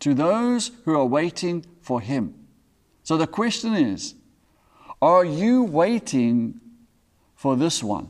To 0.00 0.14
those 0.14 0.70
who 0.84 0.94
are 0.94 1.06
waiting 1.06 1.64
for 1.80 2.00
him. 2.00 2.34
So 3.02 3.16
the 3.16 3.26
question 3.26 3.74
is 3.74 4.14
are 5.02 5.24
you 5.24 5.62
waiting 5.62 6.60
for 7.36 7.56
this 7.56 7.82
one? 7.82 8.08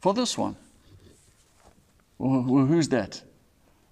For 0.00 0.12
this 0.12 0.36
one. 0.36 0.56
Well, 2.18 2.66
who's 2.66 2.90
that? 2.90 3.22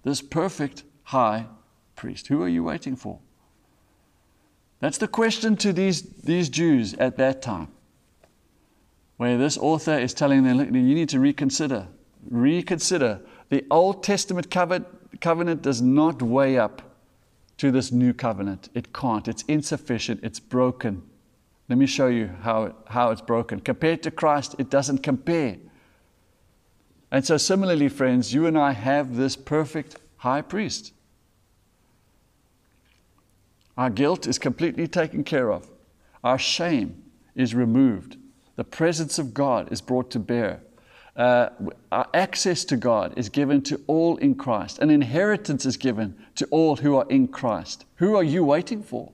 This 0.03 0.21
perfect 0.21 0.83
high 1.03 1.47
priest? 1.99 2.27
Who 2.27 2.41
are 2.41 2.47
you 2.47 2.63
waiting 2.63 2.95
for? 2.95 3.19
That's 4.79 4.97
the 4.97 5.07
question 5.07 5.57
to 5.57 5.73
these, 5.73 6.01
these 6.23 6.49
Jews 6.49 6.95
at 6.95 7.17
that 7.17 7.41
time. 7.43 7.67
where 9.19 9.37
this 9.37 9.57
author 9.57 9.99
is 9.99 10.13
telling 10.13 10.43
them, 10.45 10.57
look, 10.57 10.67
you 10.67 10.81
need 10.81 11.09
to 11.09 11.19
reconsider. 11.19 11.85
Reconsider. 12.29 13.19
The 13.49 13.65
Old 13.69 14.01
Testament 14.01 14.49
covenant 14.49 15.61
does 15.61 15.81
not 15.81 16.21
weigh 16.21 16.57
up 16.57 16.81
to 17.57 17.69
this 17.69 17.91
new 17.91 18.13
covenant. 18.13 18.69
It 18.73 18.93
can't. 18.93 19.27
It's 19.27 19.43
insufficient. 19.49 20.21
It's 20.23 20.39
broken. 20.39 21.03
Let 21.67 21.77
me 21.77 21.85
show 21.85 22.07
you 22.07 22.29
how, 22.43 22.75
how 22.87 23.11
it's 23.11 23.19
broken. 23.19 23.59
Compared 23.59 24.01
to 24.03 24.11
Christ, 24.11 24.55
it 24.57 24.69
doesn't 24.69 24.99
compare. 24.99 25.57
And 27.11 27.25
so, 27.25 27.35
similarly, 27.35 27.89
friends, 27.89 28.33
you 28.33 28.45
and 28.45 28.57
I 28.57 28.71
have 28.71 29.17
this 29.17 29.35
perfect 29.35 29.97
high 30.15 30.41
priest. 30.41 30.93
Our 33.79 33.89
guilt 33.89 34.27
is 34.27 34.37
completely 34.37 34.89
taken 34.89 35.23
care 35.23 35.53
of, 35.53 35.69
our 36.21 36.37
shame 36.37 37.01
is 37.33 37.55
removed, 37.55 38.17
the 38.57 38.65
presence 38.65 39.17
of 39.17 39.33
God 39.33 39.71
is 39.71 39.79
brought 39.79 40.11
to 40.11 40.19
bear. 40.19 40.59
Uh, 41.15 41.51
our 41.89 42.05
access 42.13 42.65
to 42.65 42.75
God 42.75 43.13
is 43.15 43.29
given 43.29 43.61
to 43.61 43.79
all 43.87 44.17
in 44.17 44.35
Christ. 44.35 44.79
An 44.79 44.89
inheritance 44.89 45.65
is 45.65 45.77
given 45.77 46.17
to 46.35 46.45
all 46.47 46.75
who 46.75 46.97
are 46.97 47.05
in 47.09 47.29
Christ. 47.29 47.85
Who 47.95 48.17
are 48.17 48.23
you 48.23 48.43
waiting 48.43 48.83
for? 48.83 49.13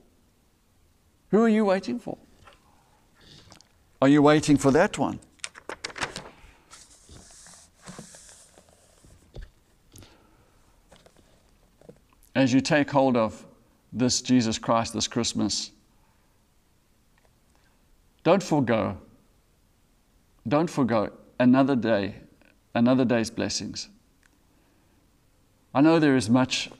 Who 1.30 1.44
are 1.44 1.48
you 1.48 1.64
waiting 1.64 2.00
for? 2.00 2.18
Are 4.02 4.08
you 4.08 4.20
waiting 4.20 4.56
for 4.56 4.72
that 4.72 4.98
one? 4.98 5.20
As 12.34 12.52
you 12.52 12.60
take 12.60 12.90
hold 12.90 13.16
of 13.16 13.45
this 13.96 14.20
Jesus 14.20 14.58
Christ 14.58 14.92
this 14.92 15.08
Christmas, 15.08 15.70
don't 18.22 18.42
forego. 18.42 18.98
Don't 20.46 20.68
forego 20.68 21.10
another 21.40 21.74
day, 21.74 22.14
another 22.74 23.04
day's 23.04 23.30
blessings. 23.30 23.88
I 25.74 25.80
know 25.80 25.98
there 25.98 26.16
is 26.16 26.30
much, 26.30 26.70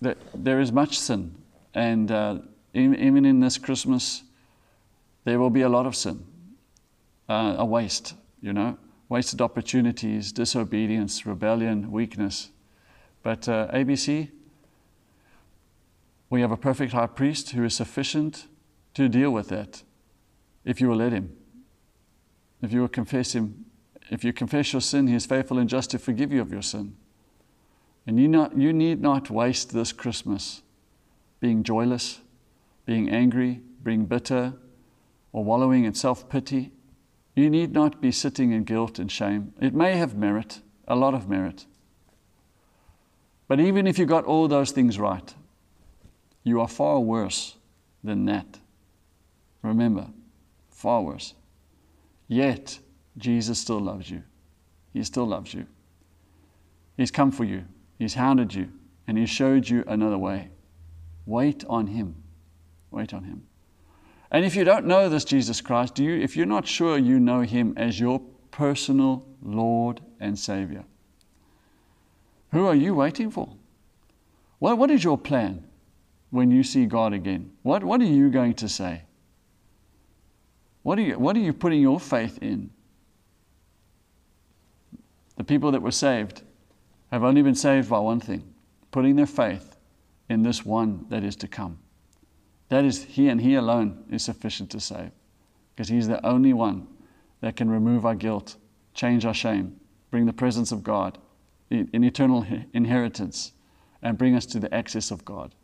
there 0.00 0.60
is 0.60 0.72
much 0.72 0.98
sin, 0.98 1.34
and 1.74 2.10
uh, 2.10 2.38
even 2.74 3.24
in 3.24 3.40
this 3.40 3.58
Christmas, 3.58 4.22
there 5.24 5.38
will 5.38 5.50
be 5.50 5.62
a 5.62 5.68
lot 5.68 5.86
of 5.86 5.94
sin, 5.96 6.24
uh, 7.28 7.56
a 7.58 7.64
waste, 7.64 8.14
you 8.40 8.52
know, 8.52 8.78
wasted 9.08 9.40
opportunities, 9.40 10.32
disobedience, 10.32 11.26
rebellion, 11.26 11.90
weakness. 11.90 12.50
But 13.22 13.48
uh, 13.48 13.68
ABC, 13.72 14.30
we 16.34 16.40
have 16.40 16.50
a 16.50 16.56
perfect 16.56 16.92
high 16.92 17.06
priest 17.06 17.50
who 17.50 17.62
is 17.64 17.76
sufficient 17.76 18.48
to 18.92 19.08
deal 19.08 19.30
with 19.30 19.50
that 19.50 19.84
if 20.64 20.80
you 20.80 20.88
will 20.88 20.96
let 20.96 21.12
him. 21.12 21.36
If 22.60 22.72
you 22.72 22.80
will 22.80 22.88
confess 22.88 23.36
him, 23.36 23.66
if 24.10 24.24
you 24.24 24.32
confess 24.32 24.72
your 24.72 24.82
sin, 24.82 25.06
he 25.06 25.14
is 25.14 25.26
faithful 25.26 25.60
and 25.60 25.68
just 25.68 25.90
to 25.90 25.98
forgive 25.98 26.32
you 26.32 26.40
of 26.40 26.50
your 26.50 26.60
sin. 26.62 26.96
And 28.04 28.18
you, 28.18 28.26
not, 28.26 28.58
you 28.58 28.72
need 28.72 29.00
not 29.00 29.30
waste 29.30 29.72
this 29.72 29.92
Christmas 29.92 30.62
being 31.38 31.62
joyless, 31.62 32.20
being 32.84 33.08
angry, 33.10 33.60
being 33.84 34.06
bitter, 34.06 34.54
or 35.32 35.44
wallowing 35.44 35.84
in 35.84 35.94
self 35.94 36.28
pity. 36.28 36.72
You 37.36 37.48
need 37.48 37.72
not 37.72 38.00
be 38.00 38.10
sitting 38.10 38.50
in 38.50 38.64
guilt 38.64 38.98
and 38.98 39.10
shame. 39.10 39.52
It 39.60 39.72
may 39.72 39.96
have 39.96 40.16
merit, 40.16 40.62
a 40.88 40.96
lot 40.96 41.14
of 41.14 41.28
merit. 41.28 41.66
But 43.46 43.60
even 43.60 43.86
if 43.86 44.00
you 44.00 44.06
got 44.06 44.24
all 44.24 44.48
those 44.48 44.72
things 44.72 44.98
right, 44.98 45.32
you 46.44 46.60
are 46.60 46.68
far 46.68 47.00
worse 47.00 47.56
than 48.04 48.26
that. 48.26 48.58
Remember, 49.62 50.08
far 50.68 51.02
worse. 51.02 51.34
Yet, 52.28 52.78
Jesus 53.16 53.58
still 53.58 53.80
loves 53.80 54.10
you. 54.10 54.22
He 54.92 55.02
still 55.02 55.26
loves 55.26 55.54
you. 55.54 55.66
He's 56.96 57.10
come 57.10 57.32
for 57.32 57.44
you, 57.44 57.64
He's 57.98 58.14
hounded 58.14 58.54
you, 58.54 58.70
and 59.06 59.18
He 59.18 59.26
showed 59.26 59.68
you 59.68 59.84
another 59.86 60.18
way. 60.18 60.50
Wait 61.26 61.64
on 61.68 61.88
Him. 61.88 62.16
Wait 62.90 63.12
on 63.12 63.24
Him. 63.24 63.46
And 64.30 64.44
if 64.44 64.54
you 64.54 64.64
don't 64.64 64.86
know 64.86 65.08
this 65.08 65.24
Jesus 65.24 65.60
Christ, 65.60 65.94
do 65.94 66.04
you, 66.04 66.20
if 66.20 66.36
you're 66.36 66.46
not 66.46 66.66
sure 66.66 66.98
you 66.98 67.18
know 67.18 67.40
Him 67.40 67.72
as 67.76 67.98
your 67.98 68.20
personal 68.50 69.26
Lord 69.42 70.00
and 70.20 70.38
Savior, 70.38 70.84
who 72.52 72.66
are 72.66 72.74
you 72.74 72.94
waiting 72.94 73.30
for? 73.30 73.56
What, 74.58 74.78
what 74.78 74.90
is 74.90 75.02
your 75.02 75.18
plan 75.18 75.64
when 76.34 76.50
you 76.50 76.64
see 76.64 76.84
God 76.84 77.12
again? 77.12 77.52
What, 77.62 77.84
what 77.84 78.00
are 78.00 78.06
you 78.06 78.28
going 78.28 78.54
to 78.54 78.68
say? 78.68 79.02
What 80.82 80.98
are, 80.98 81.02
you, 81.02 81.16
what 81.16 81.36
are 81.36 81.40
you 81.40 81.52
putting 81.52 81.80
your 81.80 82.00
faith 82.00 82.40
in? 82.42 82.70
The 85.36 85.44
people 85.44 85.70
that 85.70 85.80
were 85.80 85.92
saved 85.92 86.42
have 87.12 87.22
only 87.22 87.40
been 87.40 87.54
saved 87.54 87.88
by 87.88 88.00
one 88.00 88.18
thing 88.18 88.52
putting 88.90 89.14
their 89.14 89.26
faith 89.26 89.76
in 90.28 90.42
this 90.42 90.64
one 90.64 91.06
that 91.08 91.22
is 91.22 91.36
to 91.36 91.46
come. 91.46 91.78
That 92.68 92.84
is, 92.84 93.04
He 93.04 93.28
and 93.28 93.40
He 93.40 93.54
alone 93.54 94.04
is 94.10 94.24
sufficient 94.24 94.70
to 94.70 94.80
save. 94.80 95.12
Because 95.74 95.88
He's 95.88 96.08
the 96.08 96.24
only 96.26 96.52
one 96.52 96.88
that 97.42 97.54
can 97.54 97.70
remove 97.70 98.04
our 98.04 98.16
guilt, 98.16 98.56
change 98.92 99.24
our 99.24 99.34
shame, 99.34 99.78
bring 100.10 100.26
the 100.26 100.32
presence 100.32 100.72
of 100.72 100.82
God, 100.82 101.16
an 101.70 102.02
eternal 102.02 102.44
inheritance, 102.72 103.52
and 104.02 104.18
bring 104.18 104.34
us 104.34 104.46
to 104.46 104.58
the 104.58 104.72
access 104.74 105.12
of 105.12 105.24
God. 105.24 105.54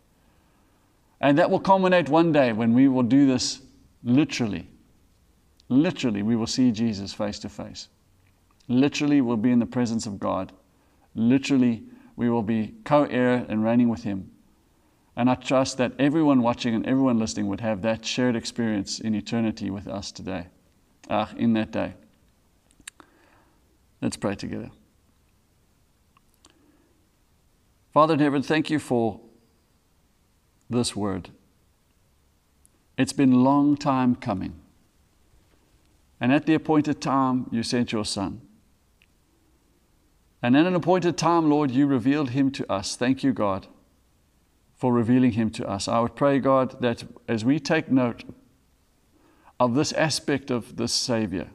And 1.20 1.36
that 1.38 1.50
will 1.50 1.60
culminate 1.60 2.08
one 2.08 2.32
day 2.32 2.52
when 2.52 2.72
we 2.72 2.88
will 2.88 3.02
do 3.02 3.26
this 3.26 3.60
literally. 4.02 4.68
Literally, 5.68 6.22
we 6.22 6.34
will 6.34 6.46
see 6.46 6.72
Jesus 6.72 7.12
face 7.12 7.38
to 7.40 7.48
face. 7.48 7.88
Literally, 8.68 9.20
we'll 9.20 9.36
be 9.36 9.50
in 9.50 9.58
the 9.58 9.66
presence 9.66 10.06
of 10.06 10.18
God. 10.18 10.52
Literally, 11.14 11.82
we 12.16 12.30
will 12.30 12.42
be 12.42 12.74
co 12.84 13.04
heir 13.04 13.44
and 13.48 13.62
reigning 13.62 13.88
with 13.88 14.04
Him. 14.04 14.30
And 15.16 15.28
I 15.28 15.34
trust 15.34 15.76
that 15.78 15.92
everyone 15.98 16.40
watching 16.40 16.74
and 16.74 16.86
everyone 16.86 17.18
listening 17.18 17.46
would 17.48 17.60
have 17.60 17.82
that 17.82 18.04
shared 18.06 18.36
experience 18.36 19.00
in 19.00 19.14
eternity 19.14 19.70
with 19.70 19.86
us 19.86 20.10
today, 20.10 20.46
uh, 21.08 21.26
in 21.36 21.52
that 21.54 21.72
day. 21.72 21.94
Let's 24.00 24.16
pray 24.16 24.34
together. 24.34 24.70
Father 27.92 28.14
in 28.14 28.20
heaven, 28.20 28.42
thank 28.42 28.70
you 28.70 28.78
for 28.78 29.20
this 30.70 30.96
word. 30.96 31.30
It's 32.96 33.12
been 33.12 33.44
long 33.44 33.76
time 33.76 34.14
coming. 34.14 34.54
And 36.20 36.32
at 36.32 36.46
the 36.46 36.54
appointed 36.54 37.00
time, 37.00 37.48
you 37.50 37.62
sent 37.62 37.92
your 37.92 38.04
Son. 38.04 38.42
And 40.42 40.56
at 40.56 40.66
an 40.66 40.74
appointed 40.74 41.18
time, 41.18 41.50
Lord, 41.50 41.70
you 41.70 41.86
revealed 41.86 42.30
him 42.30 42.50
to 42.52 42.72
us. 42.72 42.96
Thank 42.96 43.22
you, 43.22 43.32
God 43.32 43.66
for 44.80 44.94
revealing 44.94 45.32
him 45.32 45.50
to 45.50 45.68
us. 45.68 45.88
I 45.88 46.00
would 46.00 46.16
pray, 46.16 46.38
God, 46.38 46.80
that 46.80 47.04
as 47.28 47.44
we 47.44 47.60
take 47.60 47.90
note 47.90 48.24
of 49.60 49.74
this 49.74 49.92
aspect 49.92 50.50
of 50.50 50.78
this 50.78 50.94
Savior, 50.94 51.48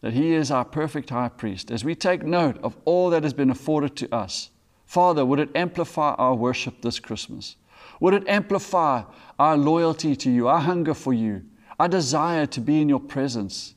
that 0.00 0.12
he 0.12 0.32
is 0.32 0.52
our 0.52 0.64
perfect 0.64 1.10
high 1.10 1.28
priest, 1.28 1.72
as 1.72 1.84
we 1.84 1.96
take 1.96 2.22
note 2.22 2.56
of 2.62 2.76
all 2.84 3.10
that 3.10 3.24
has 3.24 3.32
been 3.32 3.50
afforded 3.50 3.96
to 3.96 4.14
us, 4.14 4.50
Father, 4.86 5.26
would 5.26 5.40
it 5.40 5.50
amplify 5.56 6.14
our 6.14 6.36
worship 6.36 6.80
this 6.80 7.00
Christmas? 7.00 7.56
Would 8.00 8.14
it 8.14 8.28
amplify 8.28 9.02
our 9.38 9.56
loyalty 9.56 10.14
to 10.16 10.30
you, 10.30 10.48
our 10.48 10.60
hunger 10.60 10.94
for 10.94 11.12
you, 11.12 11.44
our 11.78 11.88
desire 11.88 12.46
to 12.46 12.60
be 12.60 12.80
in 12.80 12.88
your 12.88 13.00
presence? 13.00 13.74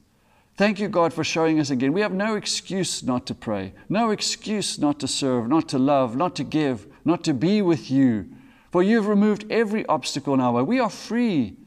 Thank 0.58 0.80
you, 0.80 0.90
God, 0.90 1.14
for 1.14 1.24
showing 1.24 1.60
us 1.60 1.70
again. 1.70 1.94
We 1.94 2.02
have 2.02 2.14
no 2.14 2.36
excuse 2.36 3.04
not 3.04 3.26
to 3.28 3.36
pray, 3.36 3.74
no 3.90 4.12
excuse 4.12 4.78
not 4.78 5.00
to 5.00 5.08
serve, 5.08 5.48
not 5.48 5.70
to 5.70 5.80
love, 5.80 6.16
not 6.16 6.36
to 6.36 6.44
give, 6.44 6.88
not 7.04 7.24
to 7.24 7.34
be 7.34 7.62
with 7.62 7.90
you 7.90 8.30
for 8.72 8.82
you 8.82 8.96
have 8.96 9.08
removed 9.08 9.46
every 9.52 9.86
obstacle 9.88 10.34
in 10.34 10.40
our 10.40 10.54
way. 10.54 10.62
We 10.64 10.80
are 10.80 10.90
free, 10.90 11.58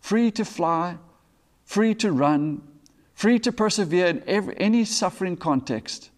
free 0.00 0.30
to 0.30 0.44
fly, 0.44 0.96
free 1.64 1.94
to 1.96 2.12
run, 2.12 2.62
free 3.14 3.40
to 3.40 3.52
persevere 3.52 4.06
in 4.06 4.22
every, 4.28 4.58
any 4.58 4.84
suffering 4.84 5.36
context. 5.36 6.10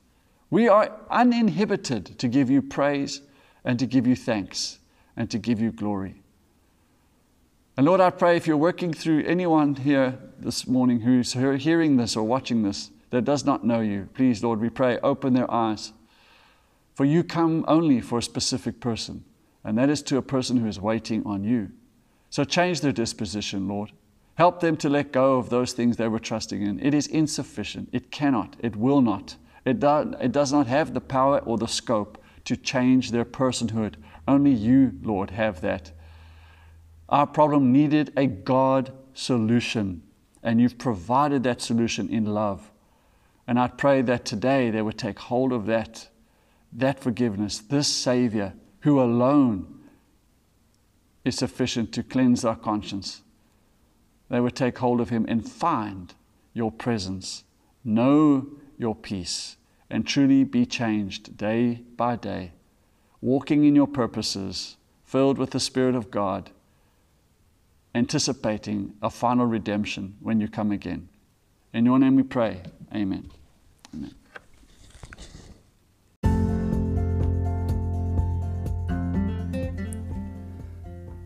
We 0.50 0.68
are 0.68 0.92
uninhibited 1.10 2.18
to 2.18 2.28
give 2.28 2.50
you 2.50 2.60
praise 2.60 3.22
and 3.64 3.78
to 3.78 3.86
give 3.86 4.06
you 4.06 4.14
thanks 4.14 4.78
and 5.16 5.30
to 5.30 5.38
give 5.38 5.60
you 5.60 5.72
glory. 5.72 6.22
And 7.76 7.86
Lord, 7.86 8.00
I 8.00 8.10
pray 8.10 8.36
if 8.36 8.46
you're 8.46 8.56
working 8.56 8.92
through 8.92 9.24
anyone 9.24 9.74
here 9.74 10.18
this 10.38 10.66
morning 10.66 11.00
who's 11.00 11.32
hearing 11.32 11.96
this 11.96 12.16
or 12.16 12.24
watching 12.24 12.62
this 12.62 12.90
that 13.10 13.24
does 13.24 13.44
not 13.44 13.64
know 13.64 13.80
you, 13.80 14.08
please, 14.14 14.42
Lord, 14.42 14.60
we 14.60 14.70
pray, 14.70 14.98
open 14.98 15.34
their 15.34 15.50
eyes. 15.50 15.92
For 16.94 17.04
you 17.04 17.24
come 17.24 17.64
only 17.66 18.00
for 18.00 18.18
a 18.18 18.22
specific 18.22 18.78
person 18.80 19.24
and 19.64 19.78
that 19.78 19.88
is 19.88 20.02
to 20.02 20.18
a 20.18 20.22
person 20.22 20.58
who 20.58 20.68
is 20.68 20.78
waiting 20.78 21.24
on 21.26 21.42
you. 21.42 21.70
So 22.28 22.44
change 22.44 22.82
their 22.82 22.92
disposition, 22.92 23.66
Lord. 23.66 23.92
Help 24.34 24.60
them 24.60 24.76
to 24.78 24.88
let 24.88 25.12
go 25.12 25.38
of 25.38 25.48
those 25.48 25.72
things 25.72 25.96
they 25.96 26.08
were 26.08 26.18
trusting 26.18 26.60
in. 26.60 26.80
It 26.80 26.92
is 26.92 27.06
insufficient. 27.06 27.88
It 27.92 28.10
cannot. 28.10 28.56
It 28.60 28.76
will 28.76 29.00
not. 29.00 29.36
It, 29.64 29.80
do, 29.80 30.14
it 30.20 30.32
does 30.32 30.52
not 30.52 30.66
have 30.66 30.92
the 30.92 31.00
power 31.00 31.38
or 31.40 31.56
the 31.56 31.68
scope 31.68 32.22
to 32.44 32.56
change 32.56 33.10
their 33.10 33.24
personhood. 33.24 33.94
Only 34.26 34.52
you, 34.52 34.92
Lord, 35.02 35.30
have 35.30 35.60
that. 35.60 35.92
Our 37.08 37.26
problem 37.26 37.72
needed 37.72 38.12
a 38.16 38.26
God 38.26 38.92
solution, 39.12 40.02
and 40.42 40.60
you've 40.60 40.78
provided 40.78 41.42
that 41.42 41.60
solution 41.60 42.08
in 42.08 42.26
love. 42.26 42.70
And 43.46 43.58
I 43.58 43.68
pray 43.68 44.02
that 44.02 44.24
today 44.24 44.70
they 44.70 44.82
would 44.82 44.98
take 44.98 45.18
hold 45.18 45.52
of 45.52 45.66
that, 45.66 46.08
that 46.72 47.00
forgiveness, 47.00 47.58
this 47.58 47.88
Savior 47.88 48.54
who 48.80 49.00
alone 49.00 49.80
is 51.24 51.36
sufficient 51.36 51.92
to 51.92 52.02
cleanse 52.02 52.44
our 52.44 52.56
conscience. 52.56 53.22
They 54.28 54.40
would 54.40 54.56
take 54.56 54.78
hold 54.78 55.00
of 55.00 55.10
Him 55.10 55.24
and 55.28 55.48
find 55.48 56.14
your 56.52 56.70
presence, 56.70 57.44
know 57.84 58.46
your 58.78 58.94
peace, 58.94 59.56
and 59.90 60.06
truly 60.06 60.44
be 60.44 60.66
changed 60.66 61.36
day 61.36 61.82
by 61.96 62.16
day, 62.16 62.52
walking 63.24 63.64
in 63.64 63.74
your 63.74 63.86
purposes, 63.86 64.76
filled 65.02 65.38
with 65.38 65.50
the 65.52 65.58
Spirit 65.58 65.94
of 65.94 66.10
God, 66.10 66.50
anticipating 67.94 68.92
a 69.00 69.08
final 69.08 69.46
redemption 69.46 70.14
when 70.20 70.40
you 70.40 70.46
come 70.46 70.70
again. 70.70 71.08
In 71.72 71.86
your 71.86 71.98
name 71.98 72.16
we 72.16 72.22
pray. 72.22 72.60
Amen. 72.94 73.30
Amen. 73.94 74.14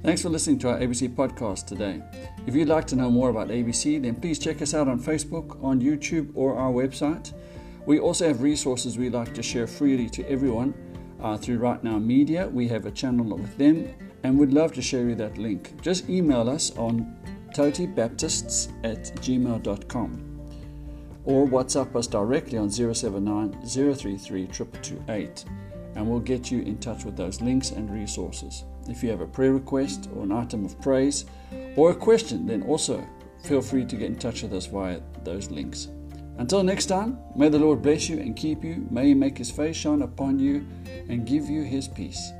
Thanks 0.04 0.22
for 0.22 0.28
listening 0.28 0.60
to 0.60 0.68
our 0.68 0.78
ABC 0.78 1.12
podcast 1.16 1.66
today. 1.66 2.00
If 2.46 2.54
you'd 2.54 2.68
like 2.68 2.86
to 2.86 2.96
know 2.96 3.10
more 3.10 3.28
about 3.28 3.48
ABC, 3.48 4.00
then 4.00 4.14
please 4.14 4.38
check 4.38 4.62
us 4.62 4.72
out 4.72 4.86
on 4.86 5.00
Facebook, 5.00 5.62
on 5.64 5.80
YouTube, 5.80 6.30
or 6.36 6.56
our 6.56 6.70
website. 6.70 7.32
We 7.86 7.98
also 7.98 8.28
have 8.28 8.40
resources 8.40 8.96
we'd 8.96 9.14
like 9.14 9.34
to 9.34 9.42
share 9.42 9.66
freely 9.66 10.08
to 10.10 10.24
everyone 10.30 10.74
uh, 11.20 11.36
through 11.36 11.58
Right 11.58 11.82
Now 11.82 11.98
Media. 11.98 12.48
We 12.48 12.68
have 12.68 12.86
a 12.86 12.90
channel 12.90 13.36
with 13.36 13.56
them 13.56 13.88
and 14.22 14.38
we'd 14.38 14.52
love 14.52 14.72
to 14.74 14.82
share 14.82 15.08
you 15.08 15.14
that 15.16 15.38
link. 15.38 15.80
Just 15.82 16.08
email 16.08 16.48
us 16.48 16.76
on 16.76 17.16
totibaptists 17.54 18.72
at 18.84 19.04
gmail.com 19.16 20.24
or 21.24 21.46
WhatsApp 21.46 21.94
us 21.96 22.06
directly 22.06 22.58
on 22.58 22.70
079 22.70 23.52
033 23.62 24.46
2228 24.46 25.44
and 25.94 26.08
we'll 26.08 26.20
get 26.20 26.50
you 26.50 26.60
in 26.62 26.78
touch 26.78 27.04
with 27.04 27.16
those 27.16 27.40
links 27.40 27.70
and 27.70 27.90
resources. 27.90 28.64
If 28.88 29.02
you 29.02 29.10
have 29.10 29.20
a 29.20 29.26
prayer 29.26 29.52
request 29.52 30.08
or 30.14 30.22
an 30.22 30.32
item 30.32 30.64
of 30.64 30.80
praise 30.80 31.24
or 31.76 31.90
a 31.90 31.94
question, 31.94 32.46
then 32.46 32.62
also 32.62 33.04
feel 33.42 33.60
free 33.60 33.84
to 33.84 33.96
get 33.96 34.06
in 34.06 34.16
touch 34.16 34.42
with 34.42 34.52
us 34.52 34.66
via 34.66 35.00
those 35.24 35.50
links. 35.50 35.88
Until 36.38 36.62
next 36.62 36.86
time, 36.86 37.18
may 37.34 37.48
the 37.48 37.58
Lord 37.58 37.82
bless 37.82 38.08
you 38.08 38.18
and 38.20 38.36
keep 38.36 38.62
you. 38.62 38.86
May 38.90 39.08
He 39.08 39.14
make 39.14 39.36
His 39.36 39.50
face 39.50 39.76
shine 39.76 40.02
upon 40.02 40.38
you 40.38 40.66
and 41.08 41.26
give 41.26 41.50
you 41.50 41.62
His 41.62 41.88
peace. 41.88 42.32